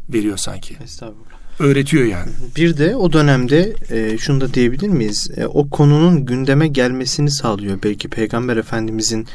veriyor 0.09 0.37
sanki. 0.37 0.77
Estağfurullah. 0.83 1.27
Öğretiyor 1.59 2.05
yani. 2.05 2.31
Bir 2.55 2.77
de 2.77 2.95
o 2.95 3.13
dönemde 3.13 3.75
e, 3.89 4.17
şunu 4.17 4.41
da 4.41 4.53
diyebilir 4.53 4.87
miyiz? 4.87 5.29
E, 5.37 5.45
o 5.45 5.69
konunun 5.69 6.25
gündeme 6.25 6.67
gelmesini 6.67 7.31
sağlıyor. 7.31 7.79
Belki 7.83 8.07
Peygamber 8.07 8.57
Efendimizin 8.57 9.27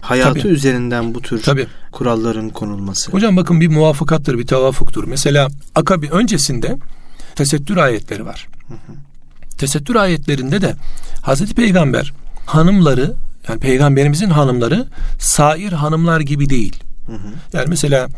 hayatı 0.00 0.40
Tabii. 0.40 0.52
üzerinden 0.52 1.14
bu 1.14 1.22
tür 1.22 1.42
Tabii. 1.42 1.66
kuralların 1.92 2.50
konulması. 2.50 3.10
Hocam 3.12 3.36
bakın 3.36 3.60
bir 3.60 3.68
muvafakattır, 3.68 4.38
bir 4.38 4.46
tevafuktur. 4.46 5.04
Mesela 5.04 5.48
akabi 5.74 6.08
öncesinde 6.10 6.78
tesettür 7.34 7.76
ayetleri 7.76 8.26
var. 8.26 8.48
Tesettür 9.58 9.94
ayetlerinde 9.94 10.62
de 10.62 10.74
Hazreti 11.22 11.54
Peygamber 11.54 12.12
hanımları 12.46 13.14
yani 13.48 13.60
peygamberimizin 13.60 14.30
hanımları 14.30 14.86
sair 15.18 15.72
hanımlar 15.72 16.20
gibi 16.20 16.50
değil. 16.50 16.76
Hı 17.06 17.12
hı. 17.12 17.28
Yani 17.52 17.66
mesela 17.68 18.08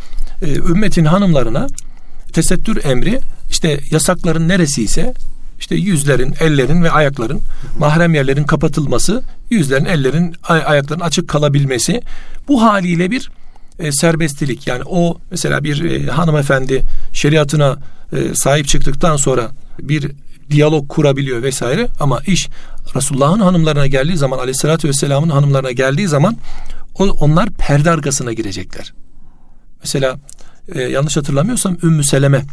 e, 0.43 0.55
ümmetin 0.55 1.05
hanımlarına 1.05 1.67
tesettür 2.33 2.85
emri 2.85 3.21
işte 3.51 3.81
yasakların 3.91 4.49
neresi 4.49 4.83
ise 4.83 5.15
işte 5.61 5.75
yüzlerin, 5.75 6.35
ellerin 6.41 6.83
ve 6.83 6.91
ayakların 6.91 7.41
mahrem 7.79 8.15
yerlerin 8.15 8.45
kapatılması, 8.45 9.23
yüzlerin, 9.51 9.85
ellerin, 9.85 10.35
ay- 10.43 10.65
ayakların 10.67 11.01
açık 11.01 11.29
kalabilmesi 11.29 12.03
bu 12.49 12.63
haliyle 12.63 13.11
bir 13.11 13.31
e, 13.79 13.93
serbestlik. 13.93 14.67
Yani 14.67 14.83
o 14.87 15.19
mesela 15.31 15.65
bir 15.65 15.85
e, 15.85 16.07
hanımefendi 16.07 16.83
şeriatına 17.13 17.79
e, 18.13 18.35
sahip 18.35 18.69
çıktıktan 18.69 19.17
sonra 19.17 19.51
bir 19.81 20.11
diyalog 20.51 20.89
kurabiliyor 20.89 21.43
vesaire 21.43 21.89
ama 22.01 22.21
iş 22.27 22.49
Resulullah'ın 22.97 23.41
hanımlarına 23.41 23.87
geldiği 23.87 24.17
zaman 24.17 24.39
aleyhissalatü 24.39 24.89
vesselamın 24.89 25.31
hanımlarına 25.31 25.73
geldiği 25.73 26.09
zaman 26.09 26.37
o, 26.99 27.05
onlar 27.05 27.51
perde 27.51 27.91
arkasına 27.91 28.33
girecekler. 28.33 28.93
Mesela 29.81 30.19
e, 30.75 30.83
yanlış 30.83 31.17
hatırlamıyorsam 31.17 31.77
Ümmü 31.83 32.05
Seleme 32.05 32.45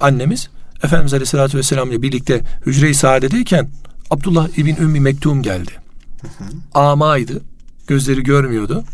annemiz 0.00 0.48
Efendimiz 0.84 1.14
Aleyhisselatü 1.14 1.58
Vesselam 1.58 1.90
ile 1.90 2.02
birlikte 2.02 2.40
hücre-i 2.66 2.94
saadedeyken 2.94 3.70
Abdullah 4.10 4.48
İbn 4.58 4.82
Ümmi 4.82 5.00
Mektum 5.00 5.42
geldi. 5.42 5.70
Amaydı. 6.74 7.42
Gözleri 7.86 8.22
görmüyordu. 8.22 8.84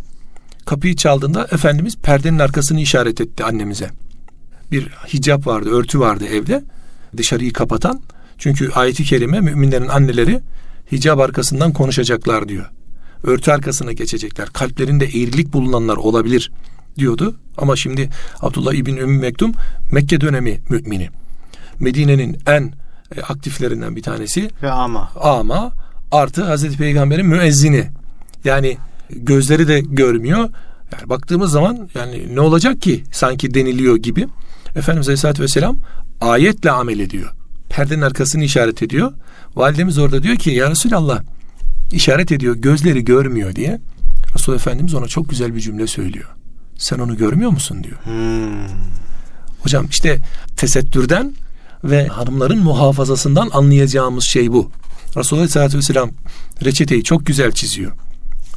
Kapıyı 0.67 0.97
çaldığında 0.97 1.45
Efendimiz 1.45 1.97
perdenin 1.97 2.39
arkasını 2.39 2.81
işaret 2.81 3.21
etti 3.21 3.45
annemize. 3.45 3.91
Bir 4.73 4.89
hicap 4.89 5.47
vardı, 5.47 5.71
örtü 5.71 6.01
vardı 6.01 6.25
evde. 6.27 6.65
Dışarıyı 7.17 7.53
kapatan. 7.53 8.01
Çünkü 8.41 8.71
ayeti 8.71 9.05
kerime 9.05 9.41
müminlerin 9.41 9.89
anneleri 9.89 10.41
hicap 10.93 11.21
arkasından 11.21 11.73
konuşacaklar 11.73 12.49
diyor. 12.49 12.71
Örtü 13.23 13.51
arkasına 13.51 13.93
geçecekler. 13.93 14.49
Kalplerinde 14.49 15.05
eğrilik 15.05 15.53
bulunanlar 15.53 15.97
olabilir 15.97 16.53
diyordu. 16.99 17.37
Ama 17.59 17.77
şimdi 17.77 18.09
Abdullah 18.41 18.73
İbn 18.75 18.97
Ümmü 18.97 19.19
Mektum 19.19 19.53
Mekke 19.93 20.21
dönemi 20.21 20.61
mümini. 20.69 21.11
Medine'nin 21.81 22.39
en 22.47 22.73
e, 23.17 23.21
aktiflerinden 23.21 23.97
bir 23.97 24.03
tanesi 24.03 24.51
Ve 24.63 24.71
ama. 24.71 25.11
ama 25.21 25.73
artı 26.11 26.45
Hazreti 26.45 26.77
Peygamber'in 26.77 27.27
müezzini. 27.27 27.91
Yani 28.45 28.77
gözleri 29.11 29.69
de 29.69 29.81
görmüyor. 29.81 30.51
Yani 30.93 31.09
baktığımız 31.09 31.51
zaman 31.51 31.89
yani 31.95 32.35
ne 32.35 32.41
olacak 32.41 32.83
ki 32.83 33.05
sanki 33.13 33.55
deniliyor 33.55 33.97
gibi. 33.97 34.27
Efendimiz 34.77 35.09
Aleyhisselatü 35.09 35.43
Vesselam 35.43 35.77
ayetle 36.21 36.71
amel 36.71 36.99
ediyor. 36.99 37.40
Perdenin 37.71 38.03
arkasını 38.03 38.45
işaret 38.45 38.83
ediyor. 38.83 39.13
Validemiz 39.57 39.99
orada 39.99 40.23
diyor 40.23 40.37
ki 40.37 40.51
ya 40.51 40.71
Resulallah 40.71 41.23
işaret 41.93 42.33
ediyor 42.33 42.57
gözleri 42.57 43.05
görmüyor 43.05 43.57
diye. 43.57 43.81
Resul 44.35 44.55
Efendimiz 44.55 44.95
ona 44.95 45.07
çok 45.07 45.29
güzel 45.29 45.55
bir 45.55 45.61
cümle 45.61 45.87
söylüyor. 45.87 46.29
Sen 46.79 46.99
onu 46.99 47.17
görmüyor 47.17 47.51
musun 47.51 47.85
diyor. 47.85 47.97
Hmm. 48.05 48.67
Hocam 49.61 49.87
işte 49.91 50.19
tesettürden 50.57 51.35
ve 51.85 52.07
hanımların 52.07 52.59
muhafazasından 52.59 53.51
anlayacağımız 53.53 54.25
şey 54.25 54.53
bu. 54.53 54.71
Resulullah 55.17 55.41
Aleyhisselatü 55.43 55.79
Vesselam 55.79 56.11
reçeteyi 56.65 57.05
çok 57.05 57.27
güzel 57.27 57.53
çiziyor. 57.53 57.93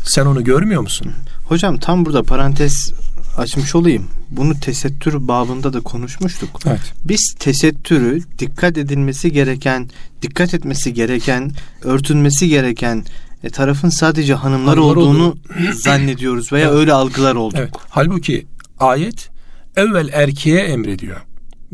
Sen 0.03 0.25
onu 0.25 0.43
görmüyor 0.43 0.82
musun? 0.82 1.12
Hocam 1.46 1.77
tam 1.77 2.05
burada 2.05 2.24
parantez 2.24 2.93
açmış 3.38 3.75
olayım. 3.75 4.08
Bunu 4.30 4.60
tesettür 4.60 5.28
babında 5.28 5.74
da 5.74 5.82
konuşmuştuk. 5.82 6.60
Evet. 6.66 6.94
Biz 7.06 7.36
tesettürü 7.40 8.22
dikkat 8.40 8.78
edilmesi 8.78 9.32
gereken, 9.32 9.90
dikkat 10.22 10.54
etmesi 10.54 10.94
gereken, 10.94 11.52
örtünmesi 11.84 12.48
gereken 12.48 13.06
e, 13.44 13.50
tarafın 13.50 13.90
sadece 13.90 14.34
hanımlar 14.34 14.78
Hanımlar 14.78 14.96
olduğunu 14.96 15.38
zannediyoruz 15.74 16.52
veya 16.52 16.68
Evet. 16.68 16.78
öyle 16.78 16.94
algılar 16.94 17.36
olduk. 17.36 17.60
Evet. 17.60 17.74
Halbuki 17.90 18.46
ayet 18.80 19.30
evvel 19.75 20.10
erkeğe 20.13 20.60
emrediyor. 20.60 21.22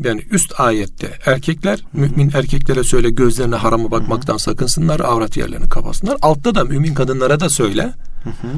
Yani 0.04 0.22
üst 0.30 0.60
ayette 0.60 1.10
erkekler 1.26 1.84
mümin 1.92 2.30
erkeklere 2.34 2.84
söyle 2.84 3.10
gözlerine 3.10 3.56
harama 3.56 3.90
bakmaktan 3.90 4.36
sakınsınlar, 4.36 5.00
avrat 5.00 5.36
yerlerini 5.36 5.68
kapatsınlar. 5.68 6.16
Altta 6.22 6.54
da 6.54 6.64
mümin 6.64 6.94
kadınlara 6.94 7.40
da 7.40 7.48
söyle. 7.48 7.92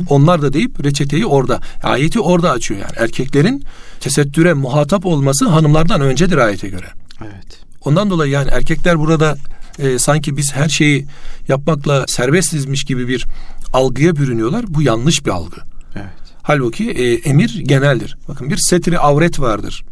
Onlar 0.09 0.43
da 0.43 0.53
deyip 0.53 0.85
reçeteyi 0.85 1.27
orada, 1.27 1.61
ayeti 1.83 2.21
orada 2.21 2.51
açıyor 2.51 2.81
yani. 2.81 2.93
Erkeklerin 2.97 3.65
tesettüre 4.01 4.53
muhatap 4.53 5.07
olması 5.07 5.49
hanımlardan 5.49 6.01
öncedir 6.01 6.37
ayete 6.37 6.69
göre. 6.69 6.87
Evet. 7.21 7.61
Ondan 7.85 8.11
dolayı 8.11 8.33
yani 8.33 8.49
erkekler 8.53 8.99
burada 8.99 9.37
e, 9.79 9.99
sanki 9.99 10.37
biz 10.37 10.53
her 10.53 10.69
şeyi 10.69 11.07
yapmakla 11.49 12.05
serbestizmiş 12.09 12.85
gibi 12.85 13.09
bir 13.09 13.27
algıya 13.73 14.17
bürünüyorlar. 14.17 14.65
Bu 14.69 14.83
yanlış 14.83 15.27
bir 15.27 15.31
algı. 15.31 15.57
Evet. 15.95 16.07
Halbuki 16.43 16.91
e, 16.91 17.15
emir 17.15 17.63
geneldir. 17.65 18.17
Bakın 18.29 18.51
bir 18.51 18.57
setri 18.57 18.99
avret 18.99 19.41
vardır 19.41 19.85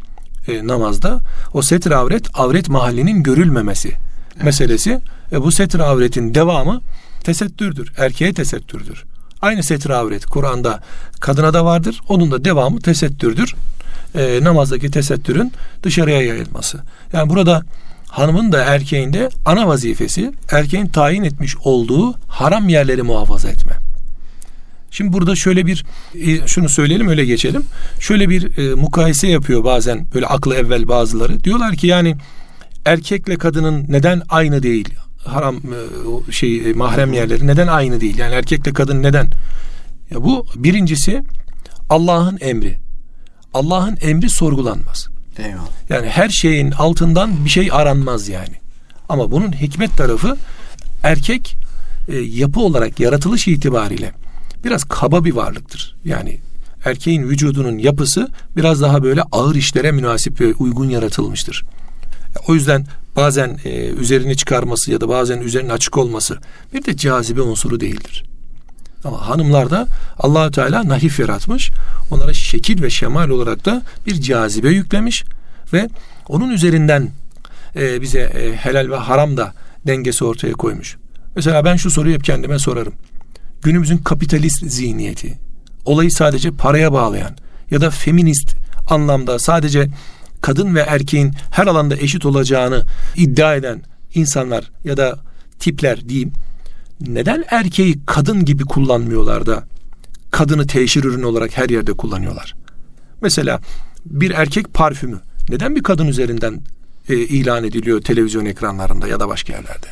e, 0.47 0.67
namazda. 0.67 1.19
O 1.53 1.61
setri 1.61 1.95
avret 1.95 2.27
avret 2.33 2.69
mahallinin 2.69 3.23
görülmemesi 3.23 3.91
meselesi. 4.43 5.01
E, 5.31 5.41
bu 5.41 5.51
setri 5.51 5.83
avretin 5.83 6.33
devamı 6.33 6.81
tesettürdür. 7.23 7.91
Erkeğe 7.97 8.33
tesettürdür. 8.33 9.03
Aynı 9.41 9.63
setri 9.63 9.95
avret 9.95 10.25
Kur'an'da 10.25 10.79
kadına 11.19 11.53
da 11.53 11.65
vardır. 11.65 12.01
Onun 12.07 12.31
da 12.31 12.45
devamı 12.45 12.81
tesettürdür. 12.81 13.55
E, 14.15 14.39
namazdaki 14.43 14.91
tesettürün 14.91 15.51
dışarıya 15.83 16.21
yayılması. 16.21 16.79
Yani 17.13 17.29
burada 17.29 17.63
hanımın 18.07 18.51
da 18.51 18.63
erkeğin 18.63 19.13
de 19.13 19.29
ana 19.45 19.67
vazifesi 19.67 20.31
erkeğin 20.51 20.87
tayin 20.87 21.23
etmiş 21.23 21.57
olduğu 21.57 22.15
haram 22.27 22.69
yerleri 22.69 23.03
muhafaza 23.03 23.49
etme. 23.49 23.73
Şimdi 24.91 25.13
burada 25.13 25.35
şöyle 25.35 25.65
bir 25.65 25.85
e, 26.15 26.47
şunu 26.47 26.69
söyleyelim 26.69 27.07
öyle 27.07 27.25
geçelim. 27.25 27.63
Şöyle 27.99 28.29
bir 28.29 28.57
e, 28.57 28.75
mukayese 28.75 29.27
yapıyor 29.27 29.63
bazen 29.63 30.07
böyle 30.13 30.25
aklı 30.25 30.55
evvel 30.55 30.87
bazıları. 30.87 31.43
Diyorlar 31.43 31.75
ki 31.75 31.87
yani 31.87 32.15
erkekle 32.85 33.37
kadının 33.37 33.85
neden 33.89 34.21
aynı 34.29 34.63
değil? 34.63 34.89
Haram 35.25 35.55
e, 35.55 36.31
şey 36.31 36.69
e, 36.69 36.73
mahrem 36.73 37.13
yerleri 37.13 37.47
neden 37.47 37.67
aynı 37.67 38.01
değil? 38.01 38.17
Yani 38.17 38.33
erkekle 38.33 38.73
kadın 38.73 39.03
neden? 39.03 39.29
Ya 40.11 40.23
bu 40.23 40.45
birincisi 40.55 41.23
Allah'ın 41.89 42.37
emri. 42.41 42.77
Allah'ın 43.53 43.97
emri 44.01 44.29
sorgulanmaz. 44.29 45.07
Eyvallah. 45.37 45.69
Yani 45.89 46.09
her 46.09 46.29
şeyin 46.29 46.71
altından 46.71 47.45
bir 47.45 47.49
şey 47.49 47.69
aranmaz 47.71 48.29
yani. 48.29 48.55
Ama 49.09 49.31
bunun 49.31 49.51
hikmet 49.51 49.97
tarafı 49.97 50.37
erkek 51.03 51.57
e, 52.07 52.17
yapı 52.17 52.59
olarak 52.59 52.99
yaratılış 52.99 53.47
itibariyle 53.47 54.11
biraz 54.63 54.83
kaba 54.83 55.25
bir 55.25 55.33
varlıktır. 55.33 55.95
Yani 56.05 56.37
erkeğin 56.85 57.29
vücudunun 57.29 57.77
yapısı 57.77 58.29
biraz 58.55 58.81
daha 58.81 59.03
böyle 59.03 59.21
ağır 59.31 59.55
işlere 59.55 59.91
münasip 59.91 60.41
ve 60.41 60.53
uygun 60.53 60.89
yaratılmıştır. 60.89 61.65
O 62.47 62.53
yüzden 62.53 62.85
bazen 63.15 63.59
e, 63.65 63.87
üzerini 63.87 64.35
çıkarması 64.37 64.91
ya 64.91 65.01
da 65.01 65.09
bazen 65.09 65.41
üzerinin 65.41 65.69
açık 65.69 65.97
olması 65.97 66.37
bir 66.73 66.85
de 66.85 66.97
cazibe 66.97 67.41
unsuru 67.41 67.79
değildir. 67.79 68.25
Ama 69.03 69.29
hanımlarda 69.29 69.87
Allahü 70.19 70.51
Teala 70.51 70.87
nahif 70.87 71.19
yaratmış. 71.19 71.71
Onlara 72.11 72.33
şekil 72.33 72.81
ve 72.81 72.89
şemal 72.89 73.29
olarak 73.29 73.65
da 73.65 73.81
bir 74.05 74.21
cazibe 74.21 74.69
yüklemiş 74.69 75.23
ve 75.73 75.89
onun 76.27 76.49
üzerinden 76.49 77.09
e, 77.75 78.01
bize 78.01 78.19
e, 78.19 78.55
helal 78.55 78.89
ve 78.89 78.95
haram 78.95 79.37
da 79.37 79.53
dengesi 79.87 80.25
ortaya 80.25 80.53
koymuş. 80.53 80.97
Mesela 81.35 81.65
ben 81.65 81.75
şu 81.75 81.91
soruyu 81.91 82.13
hep 82.13 82.23
kendime 82.23 82.59
sorarım. 82.59 82.93
Günümüzün 83.61 83.97
kapitalist 83.97 84.65
zihniyeti, 84.65 85.37
olayı 85.85 86.11
sadece 86.11 86.51
paraya 86.51 86.93
bağlayan 86.93 87.35
ya 87.71 87.81
da 87.81 87.89
feminist 87.89 88.55
anlamda 88.87 89.39
sadece 89.39 89.87
kadın 90.41 90.75
ve 90.75 90.79
erkeğin 90.79 91.33
her 91.51 91.67
alanda 91.67 91.97
eşit 91.97 92.25
olacağını 92.25 92.85
iddia 93.15 93.55
eden 93.55 93.81
insanlar 94.13 94.71
ya 94.83 94.97
da 94.97 95.19
tipler 95.59 96.09
diyeyim 96.09 96.33
neden 97.07 97.43
erkeği 97.47 97.99
kadın 98.05 98.45
gibi 98.45 98.63
kullanmıyorlar 98.65 99.45
da 99.45 99.63
kadını 100.31 100.67
teşhir 100.67 101.03
ürünü 101.03 101.25
olarak 101.25 101.57
her 101.57 101.69
yerde 101.69 101.93
kullanıyorlar? 101.93 102.55
Mesela 103.21 103.59
bir 104.05 104.31
erkek 104.31 104.73
parfümü 104.73 105.19
neden 105.49 105.75
bir 105.75 105.83
kadın 105.83 106.07
üzerinden 106.07 106.61
e, 107.09 107.15
ilan 107.15 107.63
ediliyor 107.63 108.01
televizyon 108.01 108.45
ekranlarında 108.45 109.07
ya 109.07 109.19
da 109.19 109.27
başka 109.27 109.53
yerlerde? 109.53 109.87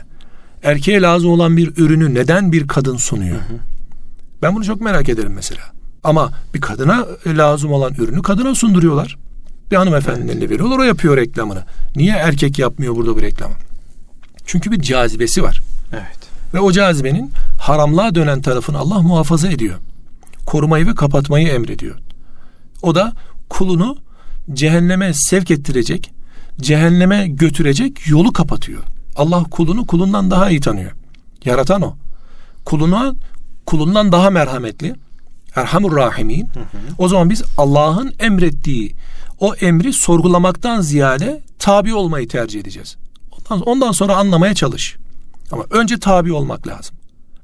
Erkeğe 0.64 1.02
lazım 1.02 1.30
olan 1.30 1.58
bir 1.58 1.78
ürünü 1.78 2.14
neden 2.14 2.52
bir 2.52 2.68
kadın 2.68 2.98
sunuyor? 2.98 3.36
Hı 3.36 3.54
hı. 3.54 3.58
Ben 4.42 4.56
bunu 4.56 4.64
çok 4.64 4.82
merak 4.82 5.10
ederim 5.10 5.34
mesela. 5.36 5.62
Ama 6.04 6.32
bir 6.54 6.62
kadına 6.62 7.08
lazım 7.28 7.72
olan 7.72 7.94
ürünü 7.94 8.22
kadına 8.22 8.56
sunduruyorlar. 8.56 9.18
Bir 9.72 9.76
hanımefendinin 9.76 10.32
eline 10.32 10.50
veriyorlar 10.50 10.80
o 10.80 10.84
yapıyor 10.84 11.18
reklamını. 11.18 11.64
Niye 11.96 12.14
erkek 12.14 12.60
yapmıyor 12.60 12.96
burada 12.96 13.16
bu 13.16 13.22
reklamı? 13.22 13.56
Çünkü 14.46 14.72
bir 14.72 14.82
cazibesi 14.82 15.44
var. 15.44 15.62
Evet. 15.94 16.20
Ve 16.54 16.60
o 16.60 16.72
cazibenin 16.72 17.32
haramlığa 17.60 18.16
dönen 18.16 18.42
tarafını 18.42 18.78
Allah 18.78 19.02
muhafaza 19.02 19.48
ediyor. 19.48 19.80
Korumayı 20.46 20.88
ve 20.88 20.96
kapatmayı 20.96 21.48
emrediyor. 21.48 21.96
O 22.82 22.96
da 22.96 23.14
kulunu 23.50 23.98
cehenneme 24.54 25.14
sevk 25.14 25.52
ettirecek, 25.52 26.12
cehenneme 26.62 27.28
götürecek 27.28 28.08
yolu 28.08 28.34
kapatıyor. 28.34 28.84
Allah 29.16 29.44
kulunu 29.44 29.88
kulundan 29.88 30.32
daha 30.32 30.50
iyi 30.50 30.60
tanıyor. 30.60 30.92
Yaratan 31.46 31.82
o. 31.82 31.96
Kuluna 32.66 33.16
kulundan 33.66 34.12
daha 34.12 34.30
merhametli. 34.30 34.96
Erhamur 35.56 35.96
Rahimin. 35.96 36.50
O 36.98 37.08
zaman 37.08 37.30
biz 37.30 37.44
Allah'ın 37.58 38.14
emrettiği 38.20 38.96
o 39.40 39.56
emri 39.56 39.94
sorgulamaktan 39.94 40.82
ziyade 40.82 41.42
tabi 41.60 41.94
olmayı 41.94 42.28
tercih 42.28 42.60
edeceğiz. 42.60 42.98
Ondan, 43.32 43.68
ondan 43.68 43.92
sonra 43.92 44.16
anlamaya 44.16 44.54
çalış. 44.54 44.96
Ama 45.52 45.64
önce 45.70 46.00
tabi 46.00 46.34
olmak 46.34 46.68
lazım. 46.68 46.96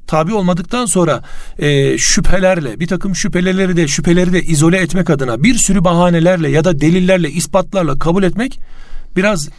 Tabi 0.07 0.33
olmadıktan 0.33 0.85
sonra 0.85 1.23
e, 1.59 1.97
şüphelerle 1.97 2.79
bir 2.79 2.87
takım 2.87 3.15
şüpheleri 3.15 3.77
de 3.77 3.87
şüpheleri 3.87 4.33
de 4.33 4.41
izole 4.41 4.77
etmek 4.77 5.09
adına 5.09 5.43
bir 5.43 5.55
sürü 5.55 5.83
bahanelerle 5.83 6.49
ya 6.49 6.63
da 6.63 6.81
delillerle 6.81 7.31
ispatlarla 7.31 7.99
kabul 7.99 8.23
etmek 8.23 8.59
biraz 9.15 9.49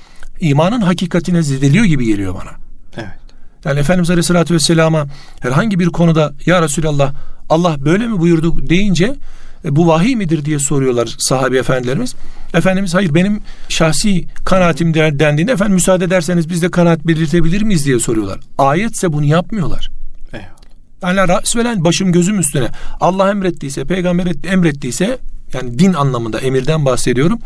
imanın 0.40 0.80
hakikatine 0.80 1.42
zedeliyor 1.42 1.84
gibi 1.84 2.06
geliyor 2.06 2.34
bana. 2.34 2.50
Evet. 2.96 3.18
Yani 3.64 3.80
Efendimiz 3.80 4.10
Aleyhisselatü 4.10 4.54
Vesselam'a 4.54 5.06
herhangi 5.40 5.78
bir 5.78 5.86
konuda 5.86 6.32
ya 6.46 6.62
Resulallah 6.62 7.12
Allah 7.48 7.84
böyle 7.84 8.06
mi 8.06 8.20
buyurdu 8.20 8.68
deyince 8.68 9.14
e, 9.66 9.76
bu 9.76 9.86
vahiy 9.86 10.16
midir 10.16 10.44
diye 10.44 10.58
soruyorlar 10.58 11.14
sahabe 11.18 11.58
efendilerimiz. 11.58 12.14
Efendimiz 12.54 12.94
hayır 12.94 13.14
benim 13.14 13.40
şahsi 13.68 14.24
kanaatim 14.44 14.94
dendiğinde 14.94 15.52
efendim 15.52 15.74
müsaade 15.74 16.04
ederseniz 16.04 16.48
biz 16.48 16.62
de 16.62 16.70
kanaat 16.70 17.06
belirtebilir 17.06 17.62
miyiz 17.62 17.86
diye 17.86 17.98
soruyorlar. 17.98 18.40
Ayetse 18.58 19.12
bunu 19.12 19.24
yapmıyorlar. 19.24 19.90
Yani 21.02 21.28
rasvelen 21.28 21.84
başım 21.84 22.12
gözüm 22.12 22.38
üstüne. 22.38 22.68
Allah 23.00 23.30
emrettiyse, 23.30 23.84
peygamber 23.84 24.26
emrettiyse 24.44 25.18
yani 25.52 25.78
din 25.78 25.92
anlamında 25.92 26.40
emirden 26.40 26.84
bahsediyorum. 26.84 27.38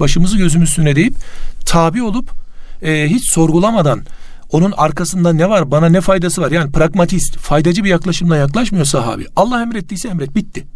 Başımızı 0.00 0.38
gözüm 0.38 0.62
üstüne 0.62 0.96
deyip 0.96 1.14
tabi 1.66 2.02
olup 2.02 2.30
e, 2.82 3.08
hiç 3.08 3.32
sorgulamadan 3.32 4.02
onun 4.52 4.72
arkasında 4.76 5.32
ne 5.32 5.48
var, 5.48 5.70
bana 5.70 5.88
ne 5.88 6.00
faydası 6.00 6.42
var? 6.42 6.50
Yani 6.50 6.72
pragmatist, 6.72 7.36
faydacı 7.36 7.84
bir 7.84 7.88
yaklaşımla 7.88 8.36
yaklaşmıyor 8.36 8.84
sahabi. 8.84 9.26
Allah 9.36 9.62
emrettiyse 9.62 10.08
emret, 10.08 10.34
bitti. 10.34 10.66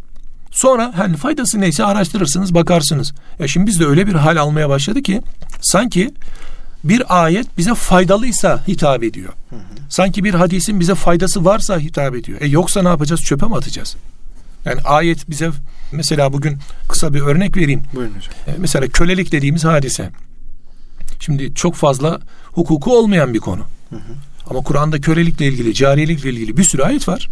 Sonra 0.52 0.92
hani 0.96 1.16
faydası 1.16 1.60
neyse 1.60 1.84
araştırırsınız, 1.84 2.54
bakarsınız. 2.54 3.12
Ya 3.38 3.48
şimdi 3.48 3.66
biz 3.66 3.80
de 3.80 3.86
öyle 3.86 4.06
bir 4.06 4.14
hal 4.14 4.36
almaya 4.36 4.68
başladı 4.68 5.02
ki 5.02 5.22
sanki 5.60 6.14
bir 6.84 7.22
ayet 7.24 7.58
bize 7.58 7.74
faydalıysa 7.74 8.64
hitap 8.68 9.02
ediyor. 9.02 9.32
Hı 9.50 9.56
hı. 9.56 9.60
Sanki 9.88 10.24
bir 10.24 10.34
hadisin 10.34 10.80
bize 10.80 10.94
faydası 10.94 11.44
varsa 11.44 11.78
hitap 11.78 12.14
ediyor. 12.14 12.40
E 12.40 12.46
yoksa 12.46 12.82
ne 12.82 12.88
yapacağız? 12.88 13.22
Çöpe 13.22 13.46
mi 13.46 13.56
atacağız? 13.56 13.96
Yani 14.64 14.80
ayet 14.80 15.30
bize 15.30 15.50
mesela 15.92 16.32
bugün 16.32 16.58
kısa 16.88 17.14
bir 17.14 17.20
örnek 17.20 17.56
vereyim. 17.56 17.82
Buyurun 17.94 18.14
hocam. 18.14 18.32
E, 18.46 18.58
mesela 18.58 18.88
kölelik 18.88 19.32
dediğimiz 19.32 19.64
hadise. 19.64 20.10
Şimdi 21.20 21.54
çok 21.54 21.74
fazla 21.74 22.20
hukuku 22.52 22.98
olmayan 22.98 23.34
bir 23.34 23.38
konu. 23.38 23.62
Hı 23.90 23.96
hı. 23.96 24.12
Ama 24.50 24.60
Kur'an'da 24.60 25.00
kölelikle 25.00 25.46
ilgili, 25.46 25.74
cariyelikle 25.74 26.30
ilgili 26.30 26.56
bir 26.56 26.64
sürü 26.64 26.82
ayet 26.82 27.08
var. 27.08 27.28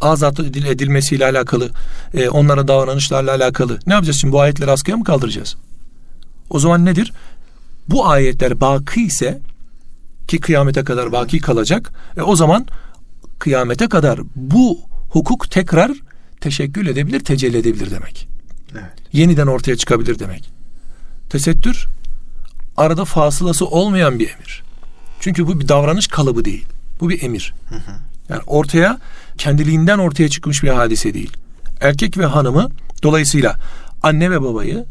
Azat 0.00 0.40
edilmesiyle 0.40 1.24
alakalı, 1.24 1.70
e, 2.14 2.28
onlara 2.28 2.68
davranışlarla 2.68 3.34
alakalı. 3.34 3.78
Ne 3.86 3.92
yapacağız 3.92 4.20
şimdi? 4.20 4.32
Bu 4.32 4.40
ayetleri 4.40 4.70
askıya 4.70 4.96
mı 4.96 5.04
kaldıracağız? 5.04 5.56
O 6.50 6.58
zaman 6.58 6.84
nedir? 6.84 7.12
Bu 7.88 8.08
ayetler 8.08 8.60
baki 8.60 9.02
ise 9.02 9.40
ki 10.28 10.40
kıyamete 10.40 10.84
kadar 10.84 11.12
baki 11.12 11.38
kalacak. 11.38 11.92
E, 12.16 12.22
o 12.22 12.36
zaman 12.36 12.66
kıyamete 13.38 13.88
kadar 13.88 14.20
bu 14.36 14.78
hukuk 15.10 15.50
tekrar 15.50 15.92
teşekkül 16.40 16.86
edebilir, 16.86 17.20
tecelli 17.20 17.58
edebilir 17.58 17.90
demek. 17.90 18.28
Evet. 18.72 18.92
Yeniden 19.12 19.46
ortaya 19.46 19.76
çıkabilir 19.76 20.18
demek. 20.18 20.50
Tesettür 21.30 21.86
arada 22.76 23.04
fasılası 23.04 23.66
olmayan 23.66 24.18
bir 24.18 24.30
emir. 24.30 24.62
Çünkü 25.20 25.46
bu 25.46 25.60
bir 25.60 25.68
davranış 25.68 26.06
kalıbı 26.06 26.44
değil. 26.44 26.66
Bu 27.00 27.08
bir 27.08 27.22
emir. 27.22 27.54
Hı 27.68 27.74
hı. 27.74 27.92
Yani 28.28 28.42
ortaya 28.46 28.98
kendiliğinden 29.38 29.98
ortaya 29.98 30.28
çıkmış 30.28 30.62
bir 30.62 30.68
hadise 30.68 31.14
değil. 31.14 31.32
Erkek 31.80 32.18
ve 32.18 32.26
hanımı 32.26 32.68
dolayısıyla 33.02 33.56
anne 34.02 34.30
ve 34.30 34.42
babayı, 34.42 34.84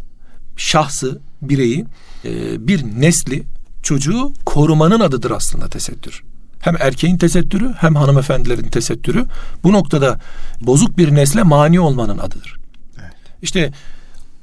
şahsı, 0.57 1.19
bireyi, 1.41 1.85
e, 2.25 2.67
bir 2.67 2.83
nesli, 2.83 3.43
çocuğu 3.83 4.33
korumanın 4.45 4.99
adıdır 4.99 5.31
aslında 5.31 5.67
tesettür. 5.67 6.23
Hem 6.59 6.75
erkeğin 6.79 7.17
tesettürü 7.17 7.73
hem 7.77 7.95
hanımefendilerin 7.95 8.69
tesettürü 8.69 9.25
bu 9.63 9.73
noktada 9.73 10.19
bozuk 10.61 10.97
bir 10.97 11.15
nesle 11.15 11.43
mani 11.43 11.79
olmanın 11.79 12.17
adıdır. 12.17 12.57
Evet. 12.99 13.13
İşte 13.41 13.71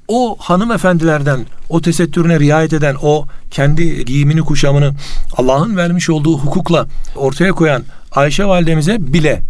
o 0.08 0.36
hanımefendilerden 0.38 1.46
o 1.68 1.80
tesettürüne 1.80 2.40
riayet 2.40 2.72
eden 2.72 2.96
o 3.02 3.26
kendi 3.50 4.04
giyimini 4.04 4.40
kuşamını 4.40 4.94
Allah'ın 5.36 5.76
vermiş 5.76 6.10
olduğu 6.10 6.38
hukukla 6.38 6.86
ortaya 7.16 7.52
koyan 7.52 7.82
Ayşe 8.12 8.44
validemize 8.44 9.12
bile 9.12 9.42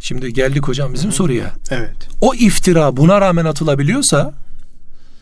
şimdi 0.00 0.32
geldik 0.32 0.68
hocam 0.68 0.94
bizim 0.94 1.12
soruya. 1.12 1.52
Evet. 1.70 1.96
O 2.20 2.34
iftira 2.34 2.96
buna 2.96 3.20
rağmen 3.20 3.44
atılabiliyorsa 3.44 4.34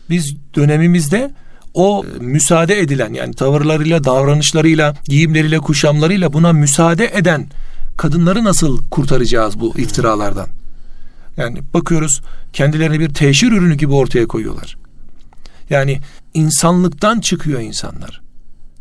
biz 0.09 0.35
dönemimizde 0.55 1.31
o 1.73 2.05
müsaade 2.19 2.79
edilen 2.79 3.13
yani 3.13 3.33
tavırlarıyla, 3.33 4.03
davranışlarıyla, 4.03 4.95
giyimleriyle, 5.05 5.59
kuşamlarıyla 5.59 6.33
buna 6.33 6.53
müsaade 6.53 7.11
eden 7.13 7.47
kadınları 7.97 8.43
nasıl 8.43 8.83
kurtaracağız 8.89 9.59
bu 9.59 9.73
iftiralardan? 9.77 10.47
Yani 11.37 11.59
bakıyoruz 11.73 12.21
kendilerini 12.53 12.99
bir 12.99 13.13
teşhir 13.13 13.51
ürünü 13.51 13.75
gibi 13.75 13.93
ortaya 13.93 14.27
koyuyorlar. 14.27 14.77
Yani 15.69 15.99
insanlıktan 16.33 17.19
çıkıyor 17.19 17.59
insanlar. 17.59 18.21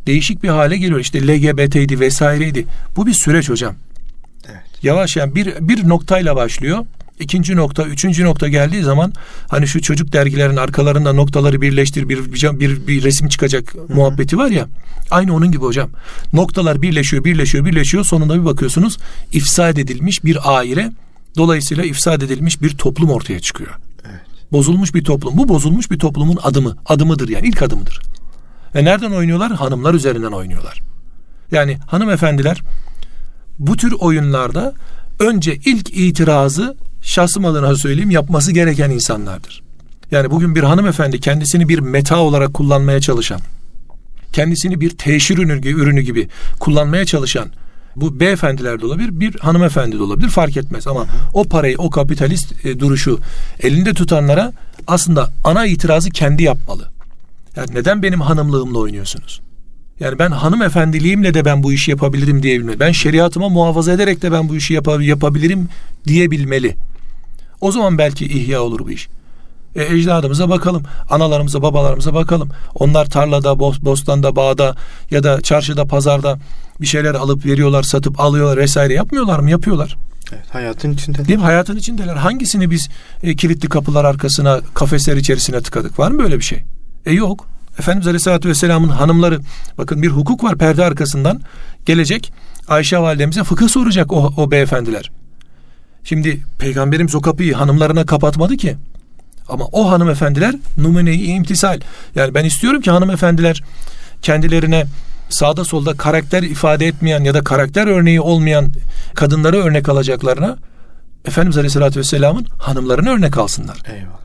Değişik 0.06 0.42
bir 0.42 0.48
hale 0.48 0.76
geliyor. 0.76 1.00
İşte 1.00 1.26
LGBT'ydi 1.26 2.00
vesaireydi. 2.00 2.66
Bu 2.96 3.06
bir 3.06 3.12
süreç 3.12 3.48
hocam. 3.48 3.74
Yavaş 4.86 5.16
yani 5.16 5.34
bir, 5.34 5.54
bir 5.60 5.88
noktayla 5.88 6.36
başlıyor. 6.36 6.84
İkinci 7.20 7.56
nokta, 7.56 7.84
üçüncü 7.84 8.24
nokta 8.24 8.48
geldiği 8.48 8.82
zaman 8.82 9.12
hani 9.48 9.68
şu 9.68 9.82
çocuk 9.82 10.12
dergilerin 10.12 10.56
arkalarında 10.56 11.12
noktaları 11.12 11.60
birleştir 11.60 12.08
bir 12.08 12.32
bir, 12.32 12.60
bir, 12.60 12.86
bir 12.86 13.04
resim 13.04 13.28
çıkacak 13.28 13.74
Hı-hı. 13.74 13.94
muhabbeti 13.94 14.38
var 14.38 14.50
ya. 14.50 14.66
Aynı 15.10 15.34
onun 15.34 15.52
gibi 15.52 15.62
hocam. 15.62 15.90
Noktalar 16.32 16.82
birleşiyor, 16.82 17.24
birleşiyor, 17.24 17.64
birleşiyor. 17.64 18.04
Sonunda 18.04 18.40
bir 18.40 18.44
bakıyorsunuz 18.44 18.98
ifsad 19.32 19.76
edilmiş 19.76 20.24
bir 20.24 20.56
aile 20.56 20.92
Dolayısıyla 21.36 21.84
ifsad 21.84 22.22
edilmiş 22.22 22.62
bir 22.62 22.70
toplum 22.70 23.10
ortaya 23.10 23.40
çıkıyor. 23.40 23.70
Evet. 24.04 24.20
Bozulmuş 24.52 24.94
bir 24.94 25.04
toplum. 25.04 25.38
Bu 25.38 25.48
bozulmuş 25.48 25.90
bir 25.90 25.98
toplumun 25.98 26.38
adımı. 26.42 26.76
Adımıdır 26.86 27.28
yani 27.28 27.48
ilk 27.48 27.62
adımıdır. 27.62 28.00
Ve 28.74 28.84
nereden 28.84 29.10
oynuyorlar? 29.10 29.52
Hanımlar 29.52 29.94
üzerinden 29.94 30.32
oynuyorlar. 30.32 30.80
Yani 31.52 31.78
hanımefendiler 31.86 32.62
bu 33.58 33.76
tür 33.76 33.92
oyunlarda 33.92 34.74
önce 35.20 35.56
ilk 35.64 35.96
itirazı 35.96 36.76
şahsım 37.02 37.44
adına 37.44 37.76
söyleyeyim 37.76 38.10
yapması 38.10 38.52
gereken 38.52 38.90
insanlardır. 38.90 39.62
Yani 40.10 40.30
bugün 40.30 40.54
bir 40.54 40.62
hanımefendi 40.62 41.20
kendisini 41.20 41.68
bir 41.68 41.78
meta 41.78 42.18
olarak 42.18 42.54
kullanmaya 42.54 43.00
çalışan, 43.00 43.40
kendisini 44.32 44.80
bir 44.80 44.90
teşhir 44.90 45.38
ürünü 45.38 46.00
gibi 46.00 46.28
kullanmaya 46.60 47.04
çalışan 47.04 47.48
bu 47.96 48.20
beyefendiler 48.20 48.80
de 48.80 48.86
olabilir, 48.86 49.20
bir 49.20 49.38
hanımefendi 49.38 49.98
de 49.98 50.02
olabilir 50.02 50.28
fark 50.28 50.56
etmez 50.56 50.86
ama 50.86 51.06
o 51.32 51.44
parayı, 51.44 51.78
o 51.78 51.90
kapitalist 51.90 52.66
e, 52.66 52.80
duruşu 52.80 53.18
elinde 53.60 53.94
tutanlara 53.94 54.52
aslında 54.86 55.30
ana 55.44 55.66
itirazı 55.66 56.10
kendi 56.10 56.42
yapmalı. 56.42 56.88
Yani 57.56 57.74
neden 57.74 58.02
benim 58.02 58.20
hanımlığımla 58.20 58.78
oynuyorsunuz? 58.78 59.40
Yani 60.00 60.18
ben 60.18 60.30
hanımefendiliğimle 60.30 61.34
de 61.34 61.44
ben 61.44 61.62
bu 61.62 61.72
işi 61.72 61.90
yapabilirim 61.90 62.42
diyebilmeli. 62.42 62.80
Ben 62.80 62.92
şeriatıma 62.92 63.48
muhafaza 63.48 63.92
ederek 63.92 64.22
de 64.22 64.32
ben 64.32 64.48
bu 64.48 64.56
işi 64.56 64.74
yap 64.74 64.88
yapabilirim 65.00 65.68
diyebilmeli. 66.06 66.76
O 67.60 67.72
zaman 67.72 67.98
belki 67.98 68.24
ihya 68.24 68.62
olur 68.62 68.78
bu 68.78 68.90
iş. 68.90 69.08
E, 69.76 69.94
ecdadımıza 69.94 70.48
bakalım. 70.48 70.82
Analarımıza, 71.10 71.62
babalarımıza 71.62 72.14
bakalım. 72.14 72.48
Onlar 72.74 73.06
tarlada, 73.06 73.58
bostanda, 73.60 74.36
bağda 74.36 74.76
ya 75.10 75.22
da 75.22 75.40
çarşıda, 75.40 75.84
pazarda 75.84 76.38
bir 76.80 76.86
şeyler 76.86 77.14
alıp 77.14 77.46
veriyorlar, 77.46 77.82
satıp 77.82 78.20
alıyorlar 78.20 78.56
vesaire 78.56 78.94
yapmıyorlar 78.94 79.38
mı? 79.38 79.50
Yapıyorlar. 79.50 79.96
Evet, 80.32 80.44
hayatın 80.50 80.92
içinde. 80.92 81.28
Değil 81.28 81.38
mi? 81.38 81.44
Hayatın 81.44 81.76
içindeler. 81.76 82.16
Hangisini 82.16 82.70
biz 82.70 82.88
e, 83.22 83.36
kilitli 83.36 83.68
kapılar 83.68 84.04
arkasına, 84.04 84.60
kafesler 84.74 85.16
içerisine 85.16 85.60
tıkadık? 85.60 85.98
Var 85.98 86.10
mı 86.10 86.18
böyle 86.18 86.38
bir 86.38 86.44
şey? 86.44 86.62
E 87.06 87.12
yok. 87.12 87.55
Efendimiz 87.78 88.06
Aleyhisselatü 88.06 88.48
Vesselam'ın 88.48 88.88
hanımları 88.88 89.40
bakın 89.78 90.02
bir 90.02 90.08
hukuk 90.08 90.44
var 90.44 90.58
perde 90.58 90.84
arkasından 90.84 91.40
gelecek 91.86 92.32
Ayşe 92.68 92.98
validemize 92.98 93.44
fıkıh 93.44 93.68
soracak 93.68 94.12
o, 94.12 94.32
o 94.36 94.50
beyefendiler. 94.50 95.10
Şimdi 96.04 96.42
peygamberimiz 96.58 97.14
o 97.14 97.20
kapıyı 97.20 97.54
hanımlarına 97.54 98.06
kapatmadı 98.06 98.56
ki. 98.56 98.76
Ama 99.48 99.64
o 99.72 99.90
hanımefendiler 99.90 100.54
numuneyi 100.76 101.26
imtisal. 101.26 101.80
Yani 102.14 102.34
ben 102.34 102.44
istiyorum 102.44 102.80
ki 102.80 102.90
hanımefendiler 102.90 103.62
kendilerine 104.22 104.86
sağda 105.28 105.64
solda 105.64 105.94
karakter 105.94 106.42
ifade 106.42 106.86
etmeyen 106.86 107.24
ya 107.24 107.34
da 107.34 107.44
karakter 107.44 107.86
örneği 107.86 108.20
olmayan 108.20 108.72
kadınları 109.14 109.56
örnek 109.56 109.88
alacaklarına 109.88 110.56
Efendimiz 111.24 111.56
Aleyhisselatü 111.56 112.00
Vesselam'ın 112.00 112.46
hanımlarını 112.58 113.10
örnek 113.10 113.38
alsınlar. 113.38 113.82
Eyvallah. 113.86 114.20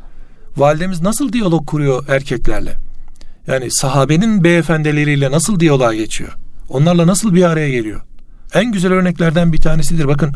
Validemiz 0.58 1.02
nasıl 1.02 1.34
diyalog 1.34 1.68
kuruyor 1.68 2.08
erkeklerle? 2.08 2.76
Yani 3.52 3.72
sahabenin 3.72 4.44
beyefendileriyle 4.44 5.32
nasıl 5.32 5.60
diyaloğa 5.60 5.94
geçiyor? 5.94 6.32
Onlarla 6.70 7.08
nasıl 7.08 7.36
bir 7.36 7.44
araya 7.44 7.70
geliyor? 7.70 8.02
En 8.54 8.72
güzel 8.72 8.92
örneklerden 8.92 9.54
bir 9.54 9.58
tanesidir. 9.58 10.08
Bakın 10.08 10.34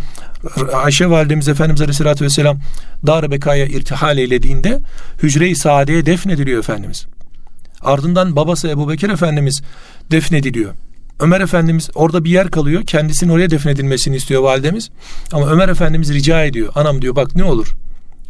Ayşe 0.74 1.10
validemiz 1.10 1.48
Efendimiz 1.48 1.82
Aleyhisselatü 1.82 2.26
Vesselam 2.26 2.60
Dar-ı 3.08 3.32
Beka'ya 3.32 3.66
irtihal 3.66 4.18
eylediğinde 4.18 4.80
Hücre-i 5.24 5.56
Saade'ye 5.56 6.06
defnediliyor 6.06 6.60
Efendimiz. 6.60 7.06
Ardından 7.82 8.36
babası 8.36 8.68
Ebu 8.68 8.90
Bekir 8.90 9.10
Efendimiz 9.10 9.62
defnediliyor. 10.12 10.74
Ömer 11.20 11.42
Efendimiz 11.42 11.90
orada 11.96 12.24
bir 12.24 12.30
yer 12.30 12.52
kalıyor. 12.52 12.84
Kendisinin 12.84 13.32
oraya 13.32 13.50
defnedilmesini 13.50 14.16
istiyor 14.16 14.42
validemiz. 14.42 14.90
Ama 15.32 15.48
Ömer 15.48 15.70
Efendimiz 15.70 16.14
rica 16.14 16.44
ediyor. 16.44 16.72
Anam 16.76 17.02
diyor 17.02 17.16
bak 17.16 17.36
ne 17.36 17.44
olur. 17.44 17.76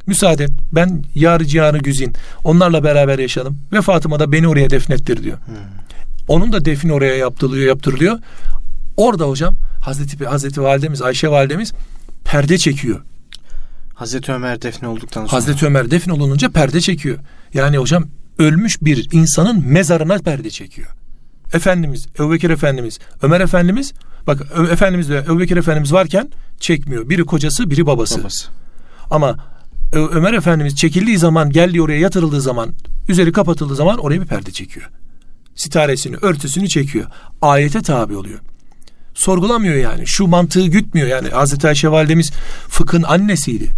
Müsaade 0.08 0.44
et. 0.44 0.52
Ben 0.72 1.04
yarı 1.15 1.46
cihanı 1.46 1.78
güzin. 1.78 2.13
Onlarla 2.44 2.84
beraber 2.84 3.20
yaşadım. 3.20 3.58
Ve 3.72 3.82
Fatıma 3.82 4.20
da 4.20 4.32
beni 4.32 4.48
oraya 4.48 4.70
defnettir 4.70 5.24
diyor. 5.24 5.38
Hmm. 5.38 5.56
Onun 6.28 6.54
da 6.54 6.65
defni 6.65 6.94
oraya 6.94 7.15
yaptırılıyor, 7.15 7.68
yaptırılıyor. 7.68 8.20
Orada 8.98 9.30
hocam 9.30 9.56
Hazreti 9.82 10.26
Hazreti 10.26 10.62
Validemiz 10.62 11.02
Ayşe 11.02 11.28
Validemiz 11.28 11.74
perde 12.24 12.58
çekiyor. 12.58 13.02
Hazreti 13.94 14.32
Ömer 14.32 14.62
defne 14.62 14.88
olduktan 14.88 15.26
sonra. 15.26 15.34
Hazreti 15.34 15.65
Ömer 15.65 15.91
defne 15.91 16.13
olunca 16.13 16.50
perde 16.50 16.82
çekiyor. 16.82 17.18
Yani 17.54 17.78
hocam 17.78 18.08
ölmüş 18.39 18.82
bir 18.82 19.08
insanın 19.12 19.68
mezarına 19.68 20.18
perde 20.18 20.50
çekiyor. 20.50 20.88
Efendimiz, 21.54 22.08
Ebubekir 22.20 22.50
Efendimiz, 22.50 23.00
Ömer 23.22 23.41
Efendimiz 23.41 23.94
bak 24.28 24.41
Efendimiz 24.72 25.10
ve 25.10 25.18
Ebubekir 25.18 25.58
Efendimiz 25.58 25.94
varken 25.94 26.30
çekmiyor. 26.60 27.10
Biri 27.10 27.24
kocası, 27.24 27.70
biri 27.70 27.86
babası. 27.86 28.20
babası. 28.20 28.48
Ama 29.12 29.38
Ömer 29.99 30.34
Efendimiz 30.34 30.75
çekildiği 30.75 31.17
zaman, 31.17 31.49
geldiği 31.49 31.81
oraya 31.81 31.99
yatırıldığı 31.99 32.41
zaman, 32.41 32.69
üzeri 33.10 33.31
kapatıldığı 33.31 33.75
zaman 33.75 33.97
oraya 33.97 34.21
bir 34.21 34.27
perde 34.27 34.51
çekiyor. 34.51 34.89
Sitaresini, 35.55 36.15
örtüsünü 36.21 36.69
çekiyor. 36.69 37.05
Ayete 37.41 37.81
tabi 37.81 38.15
oluyor 38.15 38.39
sorgulamıyor 39.15 39.75
yani. 39.75 40.08
Şu 40.08 40.27
mantığı 40.27 40.65
gütmüyor 40.65 41.08
yani. 41.08 41.29
Hazreti 41.29 41.67
Ayşe 41.67 41.89
validemiz 41.89 42.31
fıkhın 42.67 43.03
annesiydi. 43.03 43.69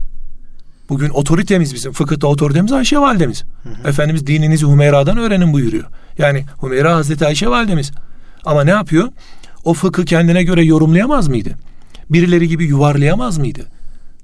Bugün 0.90 1.10
otoritemiz 1.10 1.74
bizim. 1.74 1.92
Fıkıhta 1.92 2.28
otoritemiz 2.28 2.72
Ayşe 2.72 3.00
validemiz. 3.00 3.44
Hı 3.64 3.70
hı. 3.70 3.90
Efendimiz 3.90 4.28
dininizi 4.28 4.66
Humeyra'dan 4.66 5.18
öğrenin 5.18 5.54
buyuruyor. 5.54 5.86
Yani 6.18 6.46
Humeyra 6.58 6.96
Hazreti 6.96 7.26
Ayşe 7.26 7.48
validemiz. 7.48 7.92
Ama 8.46 8.64
ne 8.64 8.72
yapıyor? 8.72 9.08
O 9.64 9.74
fıkı 9.74 10.06
kendine 10.06 10.44
göre 10.44 10.64
yorumlayamaz 10.64 11.28
mıydı? 11.28 11.50
Birileri 12.10 12.48
gibi 12.48 12.66
yuvarlayamaz 12.66 13.38
mıydı? 13.38 13.62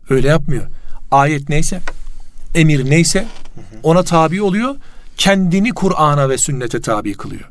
Öyle 0.09 0.27
yapmıyor. 0.27 0.63
Ayet 1.13 1.49
neyse, 1.49 1.79
emir 2.55 2.89
neyse 2.89 3.25
ona 3.83 4.03
tabi 4.03 4.41
oluyor. 4.41 4.75
Kendini 5.17 5.71
Kur'an'a 5.71 6.29
ve 6.29 6.37
sünnete 6.37 6.81
tabi 6.81 7.13
kılıyor. 7.13 7.49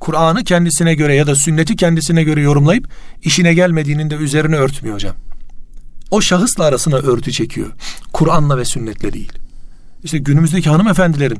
Kur'an'ı 0.00 0.44
kendisine 0.44 0.94
göre 0.94 1.14
ya 1.14 1.26
da 1.26 1.34
sünneti 1.34 1.76
kendisine 1.76 2.22
göre 2.22 2.40
yorumlayıp 2.40 2.88
işine 3.22 3.54
gelmediğinin 3.54 4.10
de 4.10 4.14
üzerine 4.14 4.56
örtmüyor 4.56 4.94
hocam. 4.94 5.14
O 6.10 6.20
şahısla 6.20 6.64
arasına 6.64 6.96
örtü 6.96 7.32
çekiyor. 7.32 7.72
Kur'an'la 8.12 8.58
ve 8.58 8.64
sünnetle 8.64 9.12
değil. 9.12 9.32
İşte 10.04 10.18
günümüzdeki 10.18 10.70
hanımefendilerin 10.70 11.38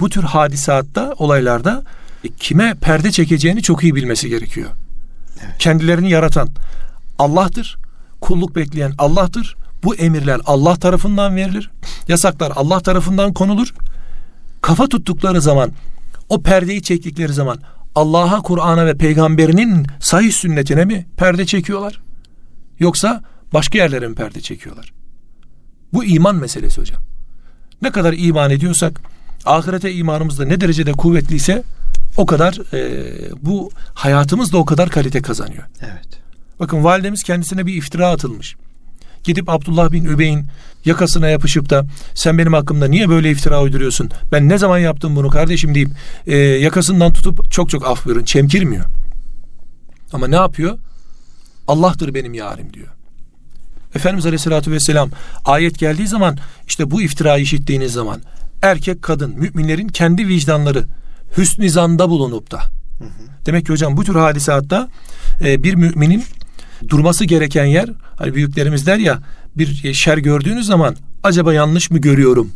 bu 0.00 0.08
tür 0.08 0.22
hadisatta, 0.22 1.14
olaylarda 1.18 1.82
e, 2.24 2.28
kime 2.28 2.74
perde 2.74 3.10
çekeceğini 3.10 3.62
çok 3.62 3.82
iyi 3.82 3.94
bilmesi 3.94 4.28
gerekiyor. 4.28 4.70
Evet. 5.44 5.54
Kendilerini 5.58 6.10
yaratan 6.10 6.48
Allah'tır. 7.18 7.78
Kulluk 8.20 8.56
bekleyen 8.56 8.92
Allah'tır. 8.98 9.56
Bu 9.84 9.94
emirler 9.94 10.40
Allah 10.46 10.76
tarafından 10.76 11.36
verilir. 11.36 11.70
Yasaklar 12.08 12.52
Allah 12.56 12.80
tarafından 12.80 13.32
konulur. 13.32 13.74
Kafa 14.60 14.88
tuttukları 14.88 15.40
zaman, 15.40 15.72
o 16.28 16.42
perdeyi 16.42 16.82
çektikleri 16.82 17.32
zaman 17.32 17.58
Allah'a, 17.94 18.42
Kur'an'a 18.42 18.86
ve 18.86 18.96
peygamberinin 18.96 19.86
sahih 20.00 20.32
sünnetine 20.32 20.84
mi 20.84 21.06
perde 21.16 21.46
çekiyorlar? 21.46 22.00
Yoksa 22.78 23.22
başka 23.52 23.78
yerlere 23.78 24.08
mi 24.08 24.14
perde 24.14 24.40
çekiyorlar? 24.40 24.92
Bu 25.92 26.04
iman 26.04 26.36
meselesi 26.36 26.80
hocam. 26.80 27.02
Ne 27.82 27.90
kadar 27.90 28.14
iman 28.16 28.50
ediyorsak, 28.50 29.00
ahirete 29.44 29.92
imanımız 29.92 30.38
da 30.38 30.44
ne 30.44 30.60
derecede 30.60 30.92
kuvvetliyse 30.92 31.62
o 32.16 32.26
kadar 32.26 32.74
e, 32.74 33.02
bu 33.42 33.70
hayatımız 33.94 34.52
da 34.52 34.58
o 34.58 34.64
kadar 34.64 34.88
kalite 34.88 35.22
kazanıyor. 35.22 35.62
Evet. 35.80 36.08
Bakın 36.60 36.84
validemiz 36.84 37.22
kendisine 37.22 37.66
bir 37.66 37.74
iftira 37.74 38.08
atılmış 38.08 38.56
gidip 39.24 39.48
Abdullah 39.48 39.92
bin 39.92 40.04
Übey'in 40.04 40.46
yakasına 40.84 41.28
yapışıp 41.28 41.70
da 41.70 41.86
sen 42.14 42.38
benim 42.38 42.52
hakkımda 42.52 42.88
niye 42.88 43.08
böyle 43.08 43.30
iftira 43.30 43.62
uyduruyorsun? 43.62 44.10
Ben 44.32 44.48
ne 44.48 44.58
zaman 44.58 44.78
yaptım 44.78 45.16
bunu 45.16 45.28
kardeşim 45.28 45.74
deyip 45.74 45.90
e, 46.26 46.36
yakasından 46.36 47.12
tutup 47.12 47.52
çok 47.52 47.70
çok 47.70 47.86
af 47.86 48.06
buyurun 48.06 48.24
çemkirmiyor. 48.24 48.84
Ama 50.12 50.28
ne 50.28 50.36
yapıyor? 50.36 50.78
Allah'tır 51.68 52.14
benim 52.14 52.34
yarim 52.34 52.72
diyor. 52.72 52.88
Efendimiz 53.94 54.26
Aleyhisselatü 54.26 54.70
Vesselam 54.70 55.10
ayet 55.44 55.78
geldiği 55.78 56.08
zaman 56.08 56.38
işte 56.66 56.90
bu 56.90 57.02
iftirayı 57.02 57.42
işittiğiniz 57.42 57.92
zaman 57.92 58.20
erkek 58.62 59.02
kadın 59.02 59.38
müminlerin 59.38 59.88
kendi 59.88 60.28
vicdanları 60.28 60.86
hüsnü 61.36 61.70
zanda 61.70 62.10
bulunup 62.10 62.50
da 62.50 62.58
hı 62.98 63.04
hı. 63.04 63.08
demek 63.46 63.66
ki 63.66 63.72
hocam 63.72 63.96
bu 63.96 64.04
tür 64.04 64.14
hadisatta 64.14 64.88
e, 65.44 65.62
bir 65.62 65.74
müminin 65.74 66.24
durması 66.88 67.24
gereken 67.24 67.64
yer 67.64 67.88
hani 68.16 68.34
büyüklerimiz 68.34 68.86
der 68.86 68.98
ya 68.98 69.18
bir 69.56 69.94
şer 69.94 70.18
gördüğünüz 70.18 70.66
zaman 70.66 70.96
acaba 71.22 71.54
yanlış 71.54 71.90
mı 71.90 71.98
görüyorum 71.98 72.52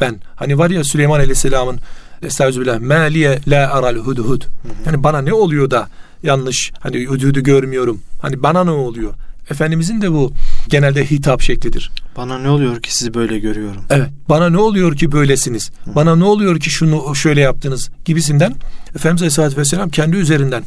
ben 0.00 0.20
hani 0.36 0.58
var 0.58 0.70
ya 0.70 0.84
Süleyman 0.84 1.18
Aleyhisselam'ın 1.18 1.80
Estağfirullah 2.22 2.80
maliye 2.80 3.40
la 3.48 3.72
aral 3.72 3.96
hudhud. 3.96 4.42
Hani 4.84 5.02
bana 5.02 5.22
ne 5.22 5.32
oluyor 5.32 5.70
da 5.70 5.88
yanlış 6.22 6.72
hani 6.80 7.04
hududu 7.04 7.40
görmüyorum. 7.40 8.00
Hani 8.22 8.42
bana 8.42 8.64
ne 8.64 8.70
oluyor? 8.70 9.14
Efendimizin 9.50 10.00
de 10.00 10.12
bu 10.12 10.32
genelde 10.68 11.10
hitap 11.10 11.42
şeklidir. 11.42 11.90
Bana 12.16 12.38
ne 12.38 12.48
oluyor 12.50 12.82
ki 12.82 12.94
sizi 12.96 13.14
böyle 13.14 13.38
görüyorum? 13.38 13.84
Evet. 13.90 14.08
Bana 14.28 14.50
ne 14.50 14.58
oluyor 14.58 14.96
ki 14.96 15.12
böylesiniz? 15.12 15.70
Hı. 15.84 15.94
Bana 15.94 16.16
ne 16.16 16.24
oluyor 16.24 16.60
ki 16.60 16.70
şunu 16.70 17.14
şöyle 17.14 17.40
yaptınız 17.40 17.90
gibisinden 18.04 18.54
Efendimiz 18.96 19.22
Aleyhisselatü 19.22 19.56
Vesselam 19.56 19.90
kendi 19.90 20.16
üzerinden 20.16 20.62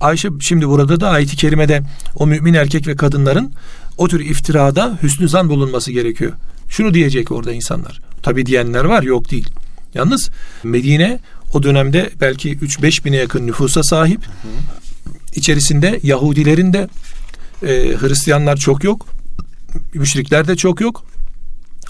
Ayşe 0.00 0.28
şimdi 0.40 0.68
burada 0.68 1.00
da 1.00 1.08
ayet-i 1.08 1.36
kerimede 1.36 1.82
o 2.16 2.26
mümin 2.26 2.54
erkek 2.54 2.86
ve 2.86 2.96
kadınların 2.96 3.52
o 3.98 4.08
tür 4.08 4.20
iftirada 4.20 4.98
hüsnü 5.02 5.28
zan 5.28 5.48
bulunması 5.48 5.92
gerekiyor. 5.92 6.32
Şunu 6.68 6.94
diyecek 6.94 7.32
orada 7.32 7.52
insanlar. 7.52 8.00
Tabi 8.22 8.46
diyenler 8.46 8.84
var 8.84 9.02
yok 9.02 9.30
değil. 9.30 9.48
Yalnız 9.94 10.30
Medine 10.62 11.18
o 11.52 11.62
dönemde 11.62 12.10
belki 12.20 12.56
3-5 12.56 13.04
bine 13.04 13.16
yakın 13.16 13.46
nüfusa 13.46 13.82
sahip. 13.82 14.20
İçerisinde 15.34 16.00
Yahudilerin 16.02 16.72
de 16.72 16.88
e, 17.62 17.96
Hristiyanlar 17.96 18.56
çok 18.56 18.84
yok. 18.84 19.06
Müşrikler 19.94 20.48
de 20.48 20.56
çok 20.56 20.80
yok. 20.80 21.04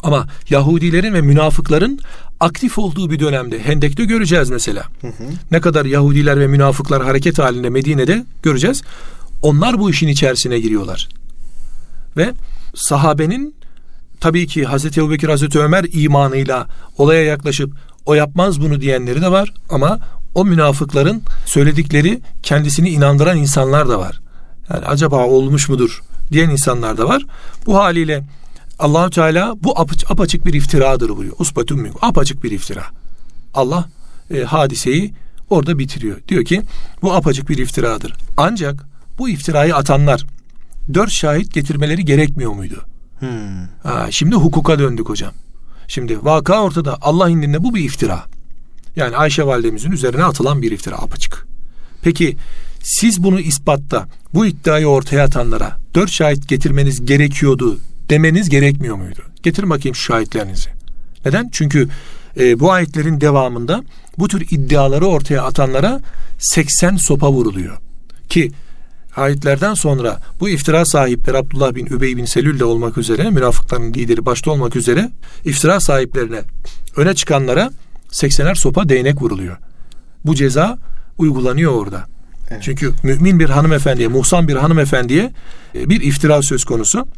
Ama 0.03 0.29
Yahudilerin 0.51 1.15
ve 1.15 1.21
münafıkların 1.21 2.01
aktif 2.41 2.79
olduğu 2.79 3.11
bir 3.11 3.21
dönemde 3.21 3.59
Hendek'te 3.59 4.05
göreceğiz 4.05 4.51
mesela. 4.51 4.85
Hı 5.01 5.07
hı. 5.07 5.25
Ne 5.51 5.61
kadar 5.61 5.85
Yahudiler 5.85 6.41
ve 6.41 6.47
münafıklar 6.47 7.03
hareket 7.03 7.39
halinde 7.39 7.71
Medine'de 7.71 8.25
göreceğiz. 8.43 8.83
Onlar 9.43 9.79
bu 9.79 9.91
işin 9.91 10.09
içerisine 10.09 10.61
giriyorlar. 10.61 11.09
Ve 12.17 12.33
sahabenin 12.75 13.55
tabii 14.21 14.47
ki 14.47 14.65
Hazreti 14.65 15.01
Ebubekir 15.01 15.29
Hazreti 15.29 15.59
Ömer 15.59 15.87
imanıyla 15.93 16.67
olaya 16.99 17.23
yaklaşıp 17.23 17.73
o 18.07 18.15
yapmaz 18.15 18.61
bunu 18.61 18.81
diyenleri 18.81 19.23
de 19.23 19.31
var 19.31 19.55
ama 19.71 19.99
o 20.35 20.45
münafıkların 20.45 21.23
söyledikleri 21.47 22.21
kendisini 22.43 22.91
inandıran 22.91 23.37
insanlar 23.37 23.89
da 23.89 23.99
var. 23.99 24.21
Yani 24.71 24.87
acaba 24.87 25.27
olmuş 25.27 25.69
mudur 25.69 26.01
diyen 26.33 26.51
insanlar 26.51 26.99
da 26.99 27.09
var. 27.09 27.23
Bu 27.67 27.77
haliyle 27.77 28.25
Allahü 28.81 29.11
Teala 29.11 29.55
bu 29.63 29.81
apaç, 29.81 30.05
apaçık 30.11 30.47
bir 30.47 30.55
iftiradır 30.55 31.09
buyuruyor. 31.09 31.35
Uspatun 31.39 31.81
mink. 31.81 31.97
Apaçık 32.03 32.45
bir 32.45 32.51
iftira. 32.51 32.85
Allah 33.55 33.89
e, 34.35 34.41
hadiseyi 34.43 35.15
orada 35.51 35.79
bitiriyor. 35.79 36.17
Diyor 36.29 36.45
ki 36.45 36.63
bu 37.03 37.13
apaçık 37.13 37.49
bir 37.49 37.59
iftiradır. 37.59 38.15
Ancak 38.37 38.85
bu 39.19 39.29
iftirayı 39.29 39.77
atanlar 39.77 40.27
dört 40.95 41.11
şahit 41.11 41.55
getirmeleri 41.55 42.05
gerekmiyor 42.05 42.53
muydu? 42.53 42.85
Hmm. 43.19 43.29
Ha, 43.83 44.07
şimdi 44.11 44.37
hukuka 44.37 44.79
döndük 44.79 45.09
hocam. 45.09 45.33
Şimdi 45.89 46.25
vaka 46.25 46.63
ortada. 46.63 46.99
Allah 47.01 47.31
indinde 47.31 47.65
bu 47.65 47.75
bir 47.75 47.85
iftira. 47.85 48.25
Yani 48.97 49.17
Ayşe 49.17 49.47
validemizin 49.47 49.93
üzerine 49.93 50.25
atılan 50.25 50.63
bir 50.63 50.73
iftira 50.73 50.97
apaçık. 50.97 51.47
Peki 52.03 52.37
siz 52.83 53.23
bunu 53.23 53.41
ispatta 53.41 54.09
bu 54.35 54.47
iddiayı 54.47 54.87
ortaya 54.87 55.25
atanlara 55.25 55.77
dört 55.95 56.11
şahit 56.11 56.49
getirmeniz 56.49 57.07
gerekiyordu 57.07 57.79
demeniz 58.11 58.49
gerekmiyor 58.49 58.97
muydu? 58.97 59.21
Getirin 59.43 59.71
bakayım 59.71 59.95
şu 59.95 60.03
şahitlerinizi. 60.03 60.71
Neden? 61.25 61.49
Çünkü 61.53 61.89
e, 62.41 62.61
bu 62.61 62.73
ayetlerin 62.73 63.21
devamında 63.21 63.83
bu 64.19 64.29
tür 64.29 64.41
iddiaları 64.51 65.07
ortaya 65.07 65.43
atanlara 65.43 66.01
80 66.39 66.97
sopa 66.97 67.33
vuruluyor. 67.33 67.77
Ki 68.29 68.53
ayetlerden 69.17 69.75
sonra 69.75 70.21
bu 70.41 70.49
iftira 70.49 70.85
sahipleri 70.85 71.37
Abdullah 71.37 71.75
bin 71.75 71.87
Übey 71.87 72.17
bin 72.17 72.25
Selül 72.25 72.59
de 72.59 72.65
olmak 72.65 72.99
üzere 72.99 73.31
münafıkların 73.31 73.95
lideri 73.95 74.27
başta 74.27 74.51
olmak 74.51 74.77
üzere 74.77 75.11
iftira 75.45 75.81
sahiplerine 75.81 76.41
öne 76.97 77.15
çıkanlara 77.15 77.71
80'er 78.11 78.55
sopa 78.55 78.89
değnek 78.89 79.23
vuruluyor. 79.23 79.57
Bu 80.25 80.35
ceza 80.35 80.79
uygulanıyor 81.19 81.73
orada. 81.73 82.07
Evet. 82.51 82.63
Çünkü 82.63 82.93
mümin 83.03 83.39
bir 83.39 83.51
hanımefendiye, 83.51 84.09
muhsan 84.09 84.49
bir 84.49 84.57
hanımefendiye 84.57 85.33
e, 85.75 85.91
bir 85.91 86.01
iftira 86.01 86.43
söz 86.43 86.65
konusu. 86.65 87.09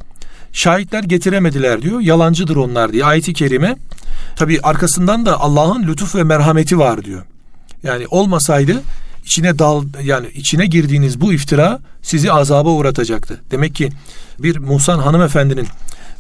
Şahitler 0.53 1.05
getiremediler 1.05 1.83
diyor. 1.83 2.01
Yalancıdır 2.01 2.57
onlar 2.57 2.93
diye 2.93 3.05
ayeti 3.05 3.33
kerime. 3.33 3.77
Tabi 4.37 4.61
arkasından 4.63 5.27
da 5.27 5.41
Allah'ın 5.41 5.83
lütuf 5.83 6.15
ve 6.15 6.25
merhameti 6.25 6.79
var 6.79 7.05
diyor. 7.05 7.23
Yani 7.83 8.07
olmasaydı 8.11 8.83
içine 9.25 9.59
dal 9.59 9.85
yani 10.03 10.27
içine 10.35 10.67
girdiğiniz 10.67 11.21
bu 11.21 11.33
iftira 11.33 11.81
sizi 12.03 12.33
azaba 12.33 12.71
uğratacaktı. 12.71 13.41
Demek 13.51 13.75
ki 13.75 13.91
bir 14.39 14.59
Musan 14.59 14.99
hanımefendinin 14.99 15.67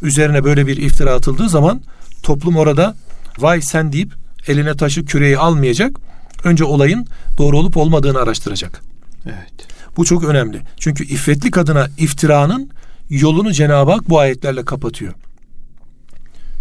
üzerine 0.03 0.45
böyle 0.45 0.67
bir 0.67 0.77
iftira 0.77 1.13
atıldığı 1.15 1.49
zaman 1.49 1.81
toplum 2.23 2.57
orada 2.57 2.95
vay 3.39 3.63
sen 3.63 3.93
deyip 3.93 4.13
eline 4.49 4.77
taşı 4.77 5.05
küreği 5.05 5.39
almayacak. 5.39 5.97
Önce 6.45 6.65
olayın 6.65 7.07
doğru 7.39 7.59
olup 7.59 7.77
olmadığını 7.77 8.19
araştıracak. 8.19 8.83
Evet. 9.27 9.53
Bu 9.97 10.05
çok 10.05 10.25
önemli. 10.25 10.61
Çünkü 10.79 11.05
iffetli 11.05 11.51
kadına 11.51 11.89
iftiranın 11.99 12.71
yolunu 13.11 13.53
Cenab-ı 13.53 13.91
Hak 13.91 14.09
bu 14.09 14.19
ayetlerle 14.19 14.65
kapatıyor. 14.65 15.13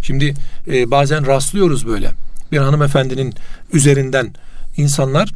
Şimdi 0.02 0.34
e, 0.66 0.90
bazen 0.90 1.26
rastlıyoruz 1.26 1.86
böyle. 1.86 2.10
Bir 2.52 2.58
hanımefendinin 2.58 3.34
üzerinden 3.72 4.34
insanlar 4.76 5.32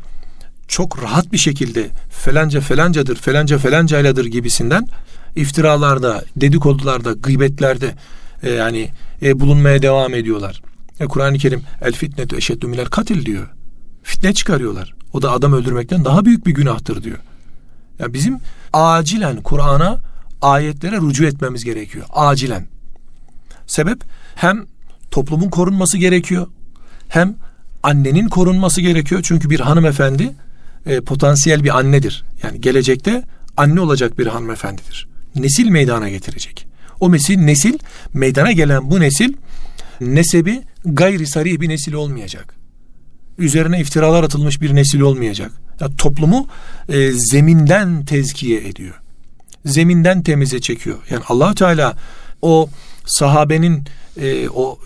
çok 0.69 1.03
rahat 1.03 1.33
bir 1.33 1.39
şekilde 1.39 1.91
felanca 2.11 2.61
felancadır, 2.61 3.17
felanca 3.17 3.59
felancayladır 3.59 4.25
gibisinden 4.25 4.89
iftiralarda, 5.37 6.25
dedikodularda, 6.37 7.13
gıybetlerde 7.13 7.95
e, 8.43 8.51
yani 8.51 8.89
e, 9.23 9.41
bulunmaya 9.41 9.83
devam 9.83 10.15
ediyorlar. 10.15 10.63
E, 11.01 11.07
Kur'an-ı 11.07 11.39
Kerim 11.39 11.63
el 11.83 11.93
fitnetu 11.93 12.37
eşeddü 12.37 12.67
minel 12.67 12.87
katil 12.87 13.27
diyor. 13.27 13.49
Fitne 14.03 14.35
çıkarıyorlar. 14.35 14.95
O 15.13 15.23
da 15.23 15.33
adam 15.33 15.53
öldürmekten 15.53 16.05
daha 16.05 16.25
büyük 16.25 16.47
bir 16.47 16.55
günahtır 16.55 17.03
diyor. 17.03 17.19
Ya 17.99 18.13
bizim 18.13 18.39
acilen 18.73 19.37
Kur'an'a 19.43 19.99
ayetlere 20.47 20.97
rücu 20.97 21.25
etmemiz 21.25 21.65
gerekiyor. 21.65 22.07
Acilen. 22.11 22.67
Sebep 23.67 24.03
hem 24.35 24.67
toplumun 25.11 25.51
korunması 25.51 25.99
gerekiyor 25.99 26.47
hem 27.09 27.37
annenin 27.83 28.29
korunması 28.29 28.81
gerekiyor. 28.81 29.21
Çünkü 29.25 29.51
bir 29.51 29.61
hanımefendi 29.61 30.35
e, 30.87 31.01
potansiyel 31.01 31.65
bir 31.65 31.79
annedir. 31.79 32.25
Yani 32.43 32.61
gelecekte 32.61 33.23
anne 33.57 33.81
olacak 33.81 34.19
bir 34.19 34.27
hanımefendidir. 34.27 35.09
Nesil 35.35 35.69
meydana 35.69 36.09
getirecek. 36.09 36.67
O 37.01 37.13
nesil, 37.13 37.39
nesil 37.39 37.79
meydana 38.15 38.53
gelen 38.53 38.91
bu 38.91 39.01
nesil 39.01 39.33
nesebi 40.01 40.63
gayri 40.85 41.27
sarih 41.27 41.61
bir 41.61 41.69
nesil 41.69 41.93
olmayacak. 41.93 42.55
Üzerine 43.39 43.81
iftiralar 43.81 44.25
atılmış 44.25 44.61
bir 44.61 44.75
nesil 44.75 45.01
olmayacak. 45.01 45.53
Ya, 45.81 45.89
toplumu 45.97 46.49
e, 46.89 47.13
zeminden 47.13 48.05
tezkiye 48.05 48.69
ediyor. 48.69 48.95
Zeminden 49.67 50.23
temize 50.23 50.61
çekiyor. 50.61 50.97
Yani 51.11 51.23
allah 51.29 51.55
Teala 51.55 51.97
o 52.43 52.69
sahabenin 53.07 53.85
e, 54.21 54.49
o 54.49 54.79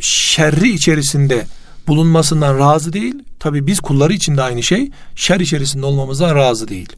şerri 0.00 0.70
içerisinde 0.70 1.46
bulunmasından 1.86 2.58
razı 2.58 2.92
değil. 2.92 3.14
Tabi 3.38 3.66
biz 3.66 3.80
kulları 3.80 4.12
için 4.12 4.36
de 4.36 4.42
aynı 4.42 4.62
şey. 4.62 4.90
Şer 5.14 5.40
içerisinde 5.40 5.86
olmamızdan 5.86 6.36
razı 6.36 6.68
değil. 6.68 6.88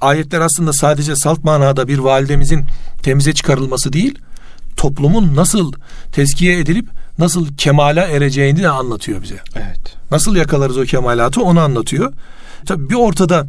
Ayetler 0.00 0.40
aslında 0.40 0.72
sadece 0.72 1.16
salt 1.16 1.44
manada 1.44 1.88
bir 1.88 1.98
validemizin 1.98 2.64
temize 3.02 3.32
çıkarılması 3.32 3.92
değil, 3.92 4.18
toplumun 4.76 5.36
nasıl 5.36 5.72
tezkiye 6.12 6.58
edilip 6.58 6.88
nasıl 7.18 7.56
kemala 7.56 8.02
ereceğini 8.06 8.62
de 8.62 8.68
anlatıyor 8.68 9.22
bize. 9.22 9.38
Evet. 9.54 9.96
Nasıl 10.10 10.36
yakalarız 10.36 10.78
o 10.78 10.82
kemalatı 10.82 11.42
onu 11.42 11.60
anlatıyor. 11.60 12.12
Tabi 12.66 12.90
bir 12.90 12.94
ortada 12.94 13.46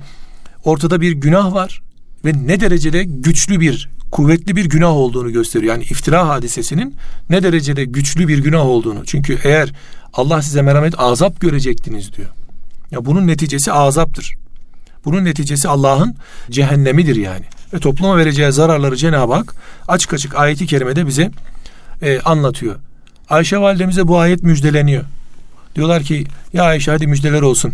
ortada 0.65 1.01
bir 1.01 1.11
günah 1.11 1.53
var 1.53 1.81
ve 2.25 2.31
ne 2.45 2.59
derecede 2.59 3.03
güçlü 3.03 3.59
bir 3.59 3.89
kuvvetli 4.11 4.55
bir 4.55 4.65
günah 4.65 4.89
olduğunu 4.89 5.31
gösteriyor. 5.31 5.73
Yani 5.73 5.83
iftira 5.83 6.27
hadisesinin 6.27 6.95
ne 7.29 7.43
derecede 7.43 7.85
güçlü 7.85 8.27
bir 8.27 8.37
günah 8.37 8.65
olduğunu. 8.65 9.05
Çünkü 9.05 9.39
eğer 9.43 9.73
Allah 10.13 10.41
size 10.41 10.61
merhamet 10.61 10.99
azap 10.99 11.39
görecektiniz 11.39 12.13
diyor. 12.13 12.29
Ya 12.91 13.05
bunun 13.05 13.27
neticesi 13.27 13.71
azaptır. 13.71 14.35
Bunun 15.05 15.25
neticesi 15.25 15.67
Allah'ın 15.67 16.15
cehennemidir 16.51 17.15
yani. 17.15 17.45
Ve 17.73 17.79
topluma 17.79 18.17
vereceği 18.17 18.51
zararları 18.51 18.95
Cenab-ı 18.95 19.33
Hak 19.33 19.55
açık 19.87 20.13
açık 20.13 20.35
ayeti 20.35 20.67
kerimede 20.67 21.07
bize 21.07 21.31
e, 22.01 22.19
anlatıyor. 22.19 22.75
Ayşe 23.29 23.57
validemize 23.57 24.07
bu 24.07 24.19
ayet 24.19 24.43
müjdeleniyor. 24.43 25.03
Diyorlar 25.75 26.03
ki 26.03 26.25
ya 26.53 26.63
Ayşe 26.63 26.91
hadi 26.91 27.07
müjdeler 27.07 27.41
olsun. 27.41 27.73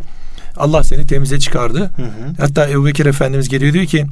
Allah 0.58 0.84
seni 0.84 1.08
temize 1.08 1.40
çıkardı. 1.40 1.80
Hı 1.80 2.02
hı. 2.02 2.34
Hatta 2.38 2.70
Ebu 2.70 2.86
Bekir 2.86 3.06
Efendimiz 3.06 3.50
geliyor 3.50 3.74
diyor 3.74 3.86
ki 3.86 4.06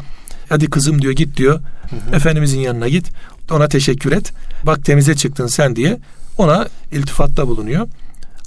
hadi 0.52 0.70
kızım 0.70 1.02
diyor 1.02 1.14
git 1.14 1.38
diyor. 1.38 1.60
Hı 1.90 1.96
hı. 1.96 2.16
Efendimizin 2.16 2.60
yanına 2.60 2.88
git. 2.88 3.12
Ona 3.52 3.68
teşekkür 3.68 4.12
et. 4.12 4.34
Bak 4.64 4.86
temize 4.86 5.16
çıktın 5.16 5.48
sen 5.48 5.76
diye 5.76 5.98
ona 6.38 6.68
iltifatta 6.92 7.48
bulunuyor. 7.48 7.88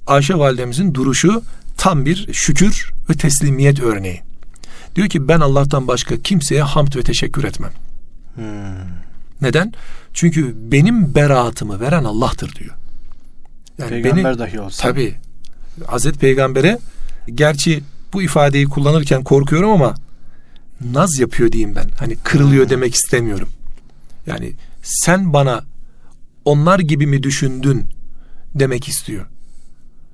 Ayşe 0.06 0.34
validemizin 0.34 0.94
duruşu 0.94 1.42
tam 1.76 2.04
bir 2.04 2.32
şükür 2.32 2.92
ve 3.10 3.14
teslimiyet 3.14 3.80
örneği. 3.80 4.20
Diyor 4.96 5.08
ki 5.08 5.28
ben 5.28 5.40
Allah'tan 5.40 5.88
başka 5.88 6.16
kimseye 6.16 6.62
hamd 6.62 6.96
ve 6.96 7.02
teşekkür 7.02 7.44
etmem. 7.44 7.72
Hmm. 8.34 8.44
Neden? 9.40 9.72
Çünkü 10.14 10.54
benim 10.72 11.14
beraatımı 11.14 11.80
veren 11.80 12.04
Allah'tır 12.04 12.54
diyor. 12.54 12.74
Yani 13.78 13.90
Peygamber 13.90 14.24
beni, 14.24 14.38
dahi 14.38 14.60
olsa. 14.60 14.82
Tabi. 14.82 15.14
Hazreti 15.86 16.18
Peygamber'e 16.18 16.78
gerçi 17.34 17.82
bu 18.12 18.22
ifadeyi 18.22 18.64
kullanırken 18.64 19.24
korkuyorum 19.24 19.70
ama 19.70 19.94
naz 20.92 21.18
yapıyor 21.18 21.52
diyeyim 21.52 21.76
ben. 21.76 21.90
Hani 21.98 22.16
kırılıyor 22.16 22.64
hmm. 22.64 22.70
demek 22.70 22.94
istemiyorum. 22.94 23.48
Yani 24.26 24.52
sen 24.82 25.32
bana 25.32 25.64
onlar 26.44 26.78
gibi 26.78 27.06
mi 27.06 27.22
düşündün 27.22 27.86
demek 28.54 28.88
istiyor. 28.88 29.26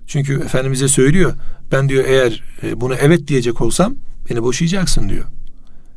Çünkü 0.07 0.41
Efendimiz'e 0.41 0.89
söylüyor. 0.89 1.35
Ben 1.73 1.89
diyor 1.89 2.05
eğer 2.05 2.43
e, 2.63 2.81
bunu 2.81 2.95
evet 2.95 3.29
diyecek 3.29 3.61
olsam 3.61 3.95
beni 4.31 4.43
boşayacaksın 4.43 5.09
diyor. 5.09 5.25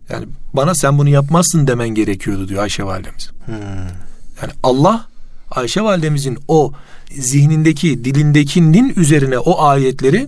Yani 0.10 0.26
bana 0.54 0.76
sen 0.76 0.98
bunu 0.98 1.10
yapmazsın 1.10 1.68
demen 1.68 1.90
gerekiyordu 1.90 2.48
diyor 2.48 2.64
Ayşe 2.64 2.84
validemiz. 2.84 3.32
Hmm. 3.46 3.56
Yani 4.42 4.52
Allah 4.64 5.08
Ayşe 5.52 5.82
validemizin 5.82 6.38
o 6.48 6.74
zihnindeki, 7.12 8.06
dilindekinin 8.06 8.94
üzerine 8.96 9.40
o 9.40 9.64
ayetleri 9.64 10.28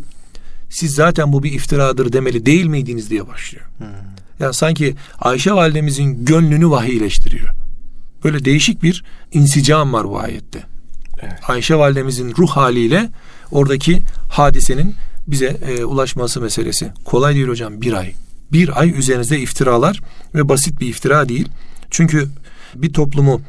siz 0.70 0.92
zaten 0.96 1.34
bu 1.34 1.44
bir 1.44 1.52
iftiradır 1.52 2.14
demeli 2.14 2.46
değil 2.46 2.66
miydiniz 2.66 3.10
diye 3.10 3.28
başlıyor. 3.28 3.66
Hmm. 3.78 4.15
Yani 4.40 4.54
sanki 4.54 4.96
Ayşe 5.20 5.54
validemizin 5.54 6.26
gönlünü 6.26 6.70
vahiyleştiriyor. 6.70 7.50
Böyle 8.24 8.46
değişik 8.46 8.84
bir 8.84 9.04
insicam 9.32 9.94
var 9.94 10.10
bu 10.10 10.20
ayette. 10.20 10.64
Evet. 11.20 11.34
Ayşe 11.48 11.76
validemizin 11.76 12.34
ruh 12.38 12.50
haliyle 12.50 13.10
oradaki 13.52 14.02
hadisenin 14.30 14.96
bize 15.28 15.46
e, 15.46 15.86
ulaşması 15.86 16.42
meselesi. 16.42 16.92
Kolay 17.06 17.36
değil 17.36 17.48
hocam 17.48 17.82
bir 17.82 17.94
ay. 17.94 18.14
Bir 18.52 18.80
ay 18.80 19.00
üzerinizde 19.00 19.40
iftiralar 19.40 20.02
ve 20.36 20.50
basit 20.50 20.80
bir 20.80 20.88
iftira 20.88 21.30
değil. 21.30 21.50
Çünkü 21.92 22.30
bir 22.76 22.94
toplumu 22.94 23.42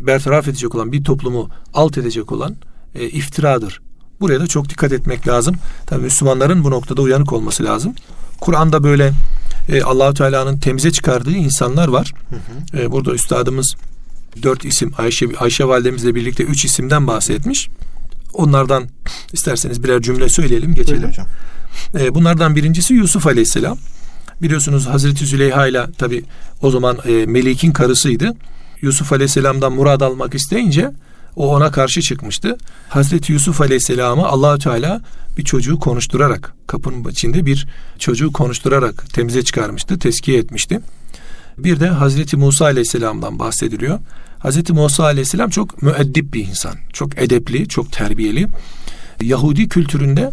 bertaraf 0.00 0.48
edecek 0.48 0.74
olan, 0.74 0.92
bir 0.92 1.04
toplumu 1.04 1.50
alt 1.74 1.98
edecek 1.98 2.32
olan 2.32 2.56
e, 2.94 3.08
iftiradır. 3.08 3.80
Buraya 4.20 4.40
da 4.40 4.46
çok 4.46 4.68
dikkat 4.68 4.92
etmek 4.92 5.28
lazım. 5.28 5.56
Tabii 5.86 6.02
Müslümanların 6.02 6.64
bu 6.64 6.70
noktada 6.70 7.02
uyanık 7.02 7.32
olması 7.32 7.64
lazım. 7.64 7.94
Kur'an'da 8.40 8.84
böyle 8.84 9.12
e, 9.68 9.82
Allahu 9.82 10.14
Teala'nın 10.14 10.58
temize 10.58 10.90
çıkardığı 10.90 11.32
insanlar 11.32 11.88
var. 11.88 12.14
Hı 12.30 12.36
hı. 12.36 12.82
E, 12.82 12.90
burada 12.92 13.14
üstadımız 13.14 13.74
dört 14.42 14.64
isim 14.64 14.92
Ayşe, 14.98 15.26
Ayşe 15.38 15.64
validemizle 15.64 16.14
birlikte 16.14 16.44
üç 16.44 16.64
isimden 16.64 17.06
bahsetmiş. 17.06 17.68
Onlardan 18.32 18.88
isterseniz 19.32 19.84
birer 19.84 20.02
cümle 20.02 20.28
söyleyelim 20.28 20.74
geçelim. 20.74 21.02
Buyurun 21.02 21.12
hocam. 21.12 21.26
E, 21.98 22.14
bunlardan 22.14 22.56
birincisi 22.56 22.94
Yusuf 22.94 23.26
Aleyhisselam. 23.26 23.78
Biliyorsunuz 24.42 24.86
Hazreti 24.86 25.26
Züleyha 25.26 25.66
ile 25.66 25.86
tabi 25.98 26.24
o 26.62 26.70
zaman 26.70 26.98
e, 27.06 27.26
Melik'in 27.26 27.72
karısıydı. 27.72 28.34
Yusuf 28.82 29.12
Aleyhisselam'dan 29.12 29.72
murad 29.72 30.00
almak 30.00 30.34
isteyince 30.34 30.90
o 31.36 31.54
ona 31.56 31.70
karşı 31.70 32.02
çıkmıştı. 32.02 32.56
Hazreti 32.88 33.32
Yusuf 33.32 33.60
Aleyhisselam'ı 33.60 34.26
Allahü 34.26 34.58
Teala 34.58 35.00
bir 35.38 35.44
çocuğu 35.44 35.78
konuşturarak 35.78 36.54
kapının 36.66 37.10
içinde 37.10 37.46
bir 37.46 37.66
çocuğu 37.98 38.32
konuşturarak 38.32 39.14
temize 39.14 39.42
çıkarmıştı, 39.42 39.98
teskiye 39.98 40.38
etmişti. 40.38 40.80
Bir 41.58 41.80
de 41.80 41.88
Hazreti 41.88 42.36
Musa 42.36 42.64
Aleyhisselam'dan 42.64 43.38
bahsediliyor. 43.38 43.98
Hazreti 44.38 44.72
Musa 44.72 45.04
Aleyhisselam 45.04 45.50
çok 45.50 45.82
müeddip 45.82 46.34
bir 46.34 46.46
insan. 46.46 46.74
Çok 46.92 47.18
edepli, 47.18 47.68
çok 47.68 47.92
terbiyeli. 47.92 48.46
Yahudi 49.22 49.68
kültüründe 49.68 50.30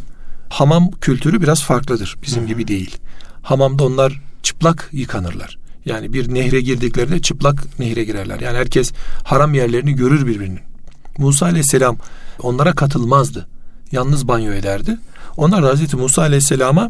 hamam 0.50 0.92
kültürü 0.92 1.42
biraz 1.42 1.64
farklıdır. 1.64 2.18
Bizim 2.24 2.48
gibi 2.48 2.68
değil. 2.68 2.98
Hamamda 3.42 3.84
onlar 3.84 4.22
çıplak 4.44 4.90
yıkanırlar. 4.92 5.58
Yani 5.86 6.14
bir 6.14 6.34
nehre 6.34 6.62
girdiklerinde 6.62 7.22
çıplak 7.22 7.80
nehre 7.80 8.04
girerler. 8.04 8.40
Yani 8.40 8.58
herkes 8.58 8.92
haram 9.24 9.54
yerlerini 9.54 9.96
görür 9.96 10.28
birbirinin. 10.28 10.71
Musa 11.18 11.46
Aleyhisselam 11.46 11.98
onlara 12.42 12.74
katılmazdı. 12.74 13.48
Yalnız 13.92 14.28
banyo 14.28 14.54
ederdi. 14.54 14.98
Onlar 15.38 15.64
da 15.64 15.68
Hazreti 15.68 15.96
Musa 15.96 16.22
Aleyhisselam'a 16.22 16.90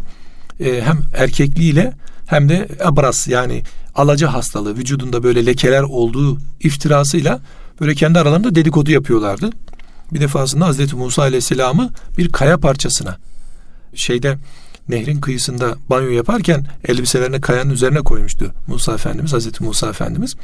e, 0.59 0.81
hem 0.81 1.01
erkekliğiyle 1.13 1.93
hem 2.25 2.49
de 2.49 2.67
abras 2.83 3.27
yani 3.27 3.63
alaca 3.95 4.33
hastalığı 4.33 4.77
vücudunda 4.77 5.23
böyle 5.23 5.45
lekeler 5.45 5.83
olduğu 5.83 6.37
iftirasıyla 6.59 7.39
böyle 7.81 7.95
kendi 7.95 8.19
aralarında 8.19 8.55
dedikodu 8.55 8.91
yapıyorlardı. 8.91 9.49
Bir 10.13 10.21
defasında 10.21 10.65
Hazreti 10.65 10.95
Musa 10.95 11.21
Aleyhisselam'ı 11.21 11.89
bir 12.17 12.29
kaya 12.29 12.57
parçasına 12.57 13.17
şeyde 13.95 14.37
nehrin 14.89 15.21
kıyısında 15.21 15.75
banyo 15.89 16.09
yaparken 16.09 16.65
elbiselerini 16.87 17.41
kayanın 17.41 17.69
üzerine 17.69 17.99
koymuştu 17.99 18.53
Musa 18.67 18.93
Efendimiz, 18.93 19.33
Hazreti 19.33 19.63
Musa 19.63 19.89
Efendimiz. 19.89 20.35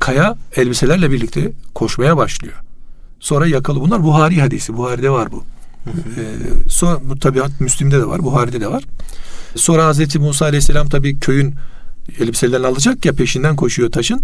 Kaya 0.00 0.36
elbiselerle 0.56 1.10
birlikte 1.10 1.52
koşmaya 1.74 2.16
başlıyor. 2.16 2.65
Sonra 3.20 3.46
yakalı 3.46 3.80
bunlar 3.80 4.04
Buhari 4.04 4.40
hadisi. 4.40 4.76
Buhari'de 4.76 5.10
var 5.10 5.32
bu. 5.32 5.44
Ee, 5.86 5.90
sonra 6.68 7.00
bu 7.04 7.18
tabi 7.18 7.40
Müslim'de 7.60 8.00
de 8.00 8.06
var, 8.06 8.22
Buhari'de 8.22 8.60
de 8.60 8.66
var. 8.66 8.84
Sonra 9.54 9.86
Hazreti 9.86 10.18
Musa 10.18 10.44
Aleyhisselam 10.44 10.88
tabi 10.88 11.18
köyün 11.18 11.54
elbiselerini 12.20 12.66
alacak 12.66 13.04
ya 13.04 13.12
peşinden 13.12 13.56
koşuyor 13.56 13.92
taşın. 13.92 14.20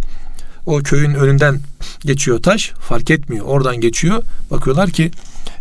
O 0.66 0.78
köyün 0.78 1.14
önünden 1.14 1.60
geçiyor 2.00 2.42
taş 2.42 2.68
fark 2.68 3.10
etmiyor. 3.10 3.46
Oradan 3.46 3.76
geçiyor. 3.80 4.22
Bakıyorlar 4.50 4.90
ki 4.90 5.10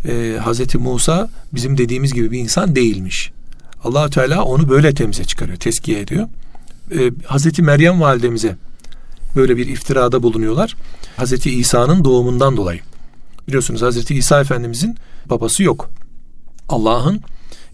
e, 0.05 0.37
Hazreti 0.43 0.77
Musa 0.77 1.29
bizim 1.53 1.77
dediğimiz 1.77 2.13
gibi 2.13 2.31
bir 2.31 2.39
insan 2.39 2.75
değilmiş. 2.75 3.31
allah 3.83 4.09
Teala 4.09 4.43
onu 4.43 4.69
böyle 4.69 4.93
temize 4.93 5.23
çıkarıyor. 5.23 5.57
Teskiye 5.57 5.99
ediyor. 5.99 6.27
E, 6.91 7.11
Hazreti 7.25 7.61
Meryem 7.61 8.01
validemize 8.01 8.55
böyle 9.35 9.57
bir 9.57 9.67
iftirada 9.67 10.23
bulunuyorlar. 10.23 10.75
Hazreti 11.17 11.51
İsa'nın 11.51 12.03
doğumundan 12.03 12.57
dolayı. 12.57 12.79
Biliyorsunuz 13.51 13.81
Hazreti 13.81 14.15
İsa 14.15 14.41
Efendimizin 14.41 14.97
babası 15.25 15.63
yok. 15.63 15.89
Allah'ın 16.69 17.21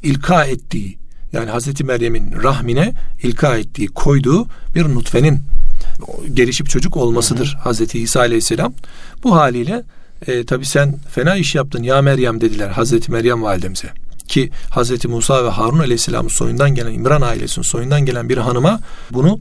ilka 0.04 0.44
ettiği 0.44 0.98
yani 1.34 1.50
Hazreti 1.50 1.84
Meryem'in 1.84 2.44
rahmine 2.44 2.94
ilka 3.24 3.58
ettiği, 3.58 3.88
koyduğu 3.88 4.48
bir 4.76 4.84
nutfenin 4.84 5.42
gelişip 6.34 6.70
çocuk 6.70 6.98
olmasıdır 6.98 7.54
hı 7.54 7.58
hı. 7.58 7.62
Hazreti 7.62 8.00
İsa 8.00 8.20
Aleyhisselam. 8.20 8.74
Bu 9.24 9.36
haliyle 9.36 9.84
e, 10.28 10.46
tabi 10.46 10.66
sen 10.66 10.96
fena 11.10 11.36
iş 11.36 11.56
yaptın 11.56 11.84
ya 11.84 12.02
Meryem 12.02 12.42
dediler 12.42 12.70
Hazreti 12.70 13.12
Meryem 13.12 13.44
validemize. 13.44 13.90
Ki 14.28 14.52
Hazreti 14.70 15.08
Musa 15.08 15.46
ve 15.46 15.50
Harun 15.50 15.80
Aleyhisselam'ın 15.80 16.30
soyundan 16.30 16.76
gelen 16.76 16.94
İmran 16.94 17.22
ailesinin 17.22 17.66
soyundan 17.66 18.06
gelen 18.06 18.30
bir 18.30 18.38
hanıma 18.38 18.80
bunu 19.12 19.40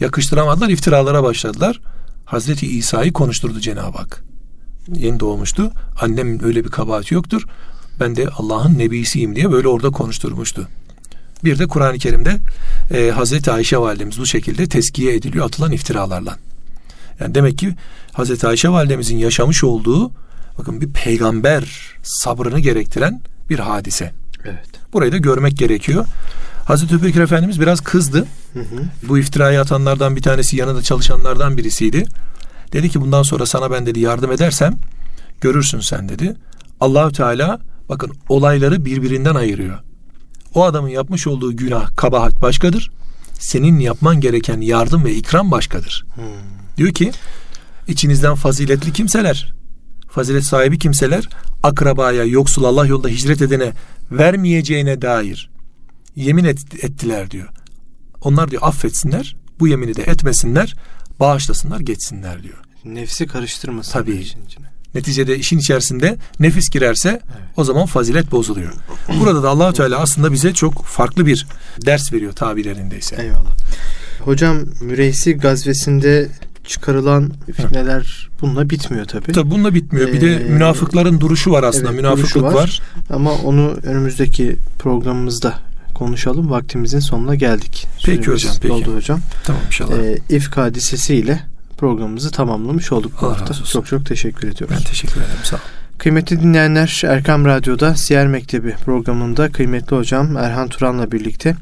yakıştıramadılar, 0.00 0.68
iftiralara 0.68 1.22
başladılar. 1.22 1.80
Hazreti 2.24 2.66
İsa'yı 2.66 3.12
konuşturdu 3.12 3.60
Cenab-ı 3.60 3.98
Hak. 3.98 4.27
Yeni 4.94 5.20
doğmuştu. 5.20 5.72
Annem 6.00 6.44
öyle 6.44 6.64
bir 6.64 6.70
kabahati 6.70 7.14
yoktur. 7.14 7.42
Ben 8.00 8.16
de 8.16 8.28
Allah'ın 8.28 8.78
nebisiyim 8.78 9.36
diye 9.36 9.52
böyle 9.52 9.68
orada 9.68 9.90
konuşturmuştu. 9.90 10.68
Bir 11.44 11.58
de 11.58 11.66
Kur'an-ı 11.66 11.98
Kerim'de 11.98 12.36
e, 12.90 13.10
Hazreti 13.10 13.50
Ayşe 13.50 13.78
validemiz 13.78 14.18
bu 14.20 14.26
şekilde 14.26 14.66
teskiye 14.66 15.14
ediliyor 15.14 15.46
atılan 15.46 15.72
iftiralarla. 15.72 16.36
Yani 17.20 17.34
demek 17.34 17.58
ki 17.58 17.74
Hazreti 18.12 18.46
Ayşe 18.46 18.68
validemizin 18.68 19.16
yaşamış 19.16 19.64
olduğu 19.64 20.10
bakın 20.58 20.80
bir 20.80 20.92
peygamber 20.92 21.94
sabrını 22.02 22.60
gerektiren 22.60 23.20
bir 23.50 23.58
hadise. 23.58 24.12
Evet. 24.44 24.68
Burayı 24.92 25.12
da 25.12 25.16
görmek 25.16 25.56
gerekiyor. 25.56 26.06
Hazreti 26.64 26.94
Ebubekir 26.94 27.20
Efendimiz 27.20 27.60
biraz 27.60 27.80
kızdı. 27.80 28.26
Hı 28.52 28.60
hı. 28.60 28.84
Bu 29.02 29.18
iftirayı 29.18 29.60
atanlardan 29.60 30.16
bir 30.16 30.22
tanesi 30.22 30.56
yanında 30.56 30.82
çalışanlardan 30.82 31.56
birisiydi. 31.56 32.04
Dedi 32.72 32.90
ki 32.90 33.00
bundan 33.00 33.22
sonra 33.22 33.46
sana 33.46 33.70
ben 33.70 33.86
dedi 33.86 34.00
yardım 34.00 34.32
edersem 34.32 34.78
görürsün 35.40 35.80
sen 35.80 36.08
dedi. 36.08 36.36
Allahü 36.80 37.12
Teala 37.12 37.60
bakın 37.88 38.12
olayları 38.28 38.84
birbirinden 38.84 39.34
ayırıyor. 39.34 39.78
O 40.54 40.64
adamın 40.64 40.88
yapmış 40.88 41.26
olduğu 41.26 41.56
günah, 41.56 41.96
kabahat 41.96 42.42
başkadır. 42.42 42.90
Senin 43.38 43.78
yapman 43.78 44.20
gereken 44.20 44.60
yardım 44.60 45.04
ve 45.04 45.14
ikram 45.14 45.50
başkadır. 45.50 46.06
Hmm. 46.14 46.24
Diyor 46.76 46.92
ki 46.92 47.12
içinizden 47.88 48.34
faziletli 48.34 48.92
kimseler, 48.92 49.52
fazilet 50.08 50.44
sahibi 50.44 50.78
kimseler 50.78 51.28
akrabaya, 51.62 52.24
yoksul 52.24 52.64
Allah 52.64 52.86
yolunda 52.86 53.08
hicret 53.08 53.42
edene 53.42 53.72
vermeyeceğine 54.12 55.02
dair 55.02 55.50
yemin 56.16 56.44
et, 56.44 56.84
ettiler 56.84 57.30
diyor. 57.30 57.48
Onlar 58.20 58.50
diyor 58.50 58.62
affetsinler, 58.64 59.36
bu 59.60 59.68
yemini 59.68 59.96
de 59.96 60.02
etmesinler, 60.02 60.74
bağışlasınlar, 61.20 61.80
geçsinler 61.80 62.42
diyor. 62.42 62.58
Nefsi 62.84 63.26
karıştırmasın. 63.26 63.92
Tabii. 63.92 64.26
Neticede 64.94 65.38
işin 65.38 65.58
içerisinde 65.58 66.16
nefis 66.40 66.70
girerse 66.70 67.08
evet. 67.08 67.42
o 67.56 67.64
zaman 67.64 67.86
fazilet 67.86 68.32
bozuluyor. 68.32 68.72
Burada 69.20 69.42
da 69.42 69.48
Allahu 69.48 69.72
Teala 69.72 69.98
aslında 69.98 70.32
bize 70.32 70.54
çok 70.54 70.84
farklı 70.84 71.26
bir 71.26 71.46
ders 71.86 72.12
veriyor 72.12 72.32
tabirlerindeyse. 72.32 73.16
Eyvallah. 73.22 73.56
Hocam 74.20 74.58
Müreysi 74.80 75.34
gazvesinde 75.34 76.28
çıkarılan 76.64 77.32
fitneler 77.56 78.28
bununla 78.40 78.70
bitmiyor 78.70 79.04
tabii. 79.04 79.32
Tabii 79.32 79.50
bununla 79.50 79.74
bitmiyor. 79.74 80.12
Bir 80.12 80.20
de 80.20 80.34
ee, 80.34 80.38
münafıkların 80.38 81.20
duruşu 81.20 81.50
var 81.50 81.62
aslında. 81.62 81.88
Evet, 81.88 81.96
Münafıklık 81.96 82.42
var. 82.42 82.54
var. 82.54 82.82
Ama 83.10 83.32
onu 83.32 83.76
önümüzdeki 83.82 84.56
programımızda 84.78 85.58
konuşalım. 85.98 86.50
Vaktimizin 86.50 86.98
sonuna 86.98 87.34
geldik. 87.34 87.86
Peki 88.04 88.22
Süremiz 88.22 88.44
hocam. 88.44 88.54
Peki. 88.62 88.74
Oldu 88.74 88.96
hocam. 88.96 89.20
Tamam 89.44 89.62
inşallah. 89.66 89.98
Ee, 89.98 90.18
İfk 90.28 90.56
hadisesiyle 90.56 91.40
programımızı 91.78 92.30
tamamlamış 92.30 92.92
olduk 92.92 93.12
bu 93.20 93.26
Allah 93.26 93.40
hafta. 93.40 93.54
Çok 93.64 93.86
çok 93.86 94.06
teşekkür 94.06 94.48
ediyoruz. 94.48 94.76
Ben 94.76 94.82
teşekkür 94.82 95.20
ederim. 95.20 95.44
Sağ 95.44 95.56
olun. 95.56 95.64
Kıymetli 95.98 96.40
dinleyenler 96.40 97.02
Erkam 97.04 97.44
Radyo'da 97.44 97.94
Siyer 97.94 98.26
Mektebi 98.26 98.74
programında 98.84 99.52
kıymetli 99.52 99.96
hocam 99.96 100.36
Erhan 100.36 100.68
Turan'la 100.68 101.12
birlikte 101.12 101.56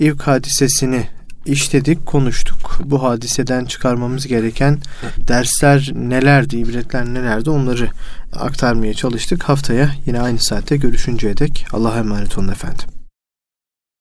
İvk 0.00 0.22
hadisesini 0.22 1.06
işledik, 1.46 2.06
konuştuk. 2.06 2.80
Bu 2.84 3.02
hadiseden 3.02 3.64
çıkarmamız 3.64 4.26
gereken 4.26 4.78
dersler 5.18 5.90
nelerdi, 5.94 6.56
ibretler 6.56 7.04
nelerdi 7.04 7.50
onları 7.50 7.88
aktarmaya 8.32 8.94
çalıştık. 8.94 9.42
Haftaya 9.42 9.90
yine 10.06 10.20
aynı 10.20 10.38
saatte 10.38 10.76
görüşünceye 10.76 11.36
dek 11.36 11.66
Allah'a 11.72 11.98
emanet 11.98 12.38
olun 12.38 12.48
efendim. 12.48 12.97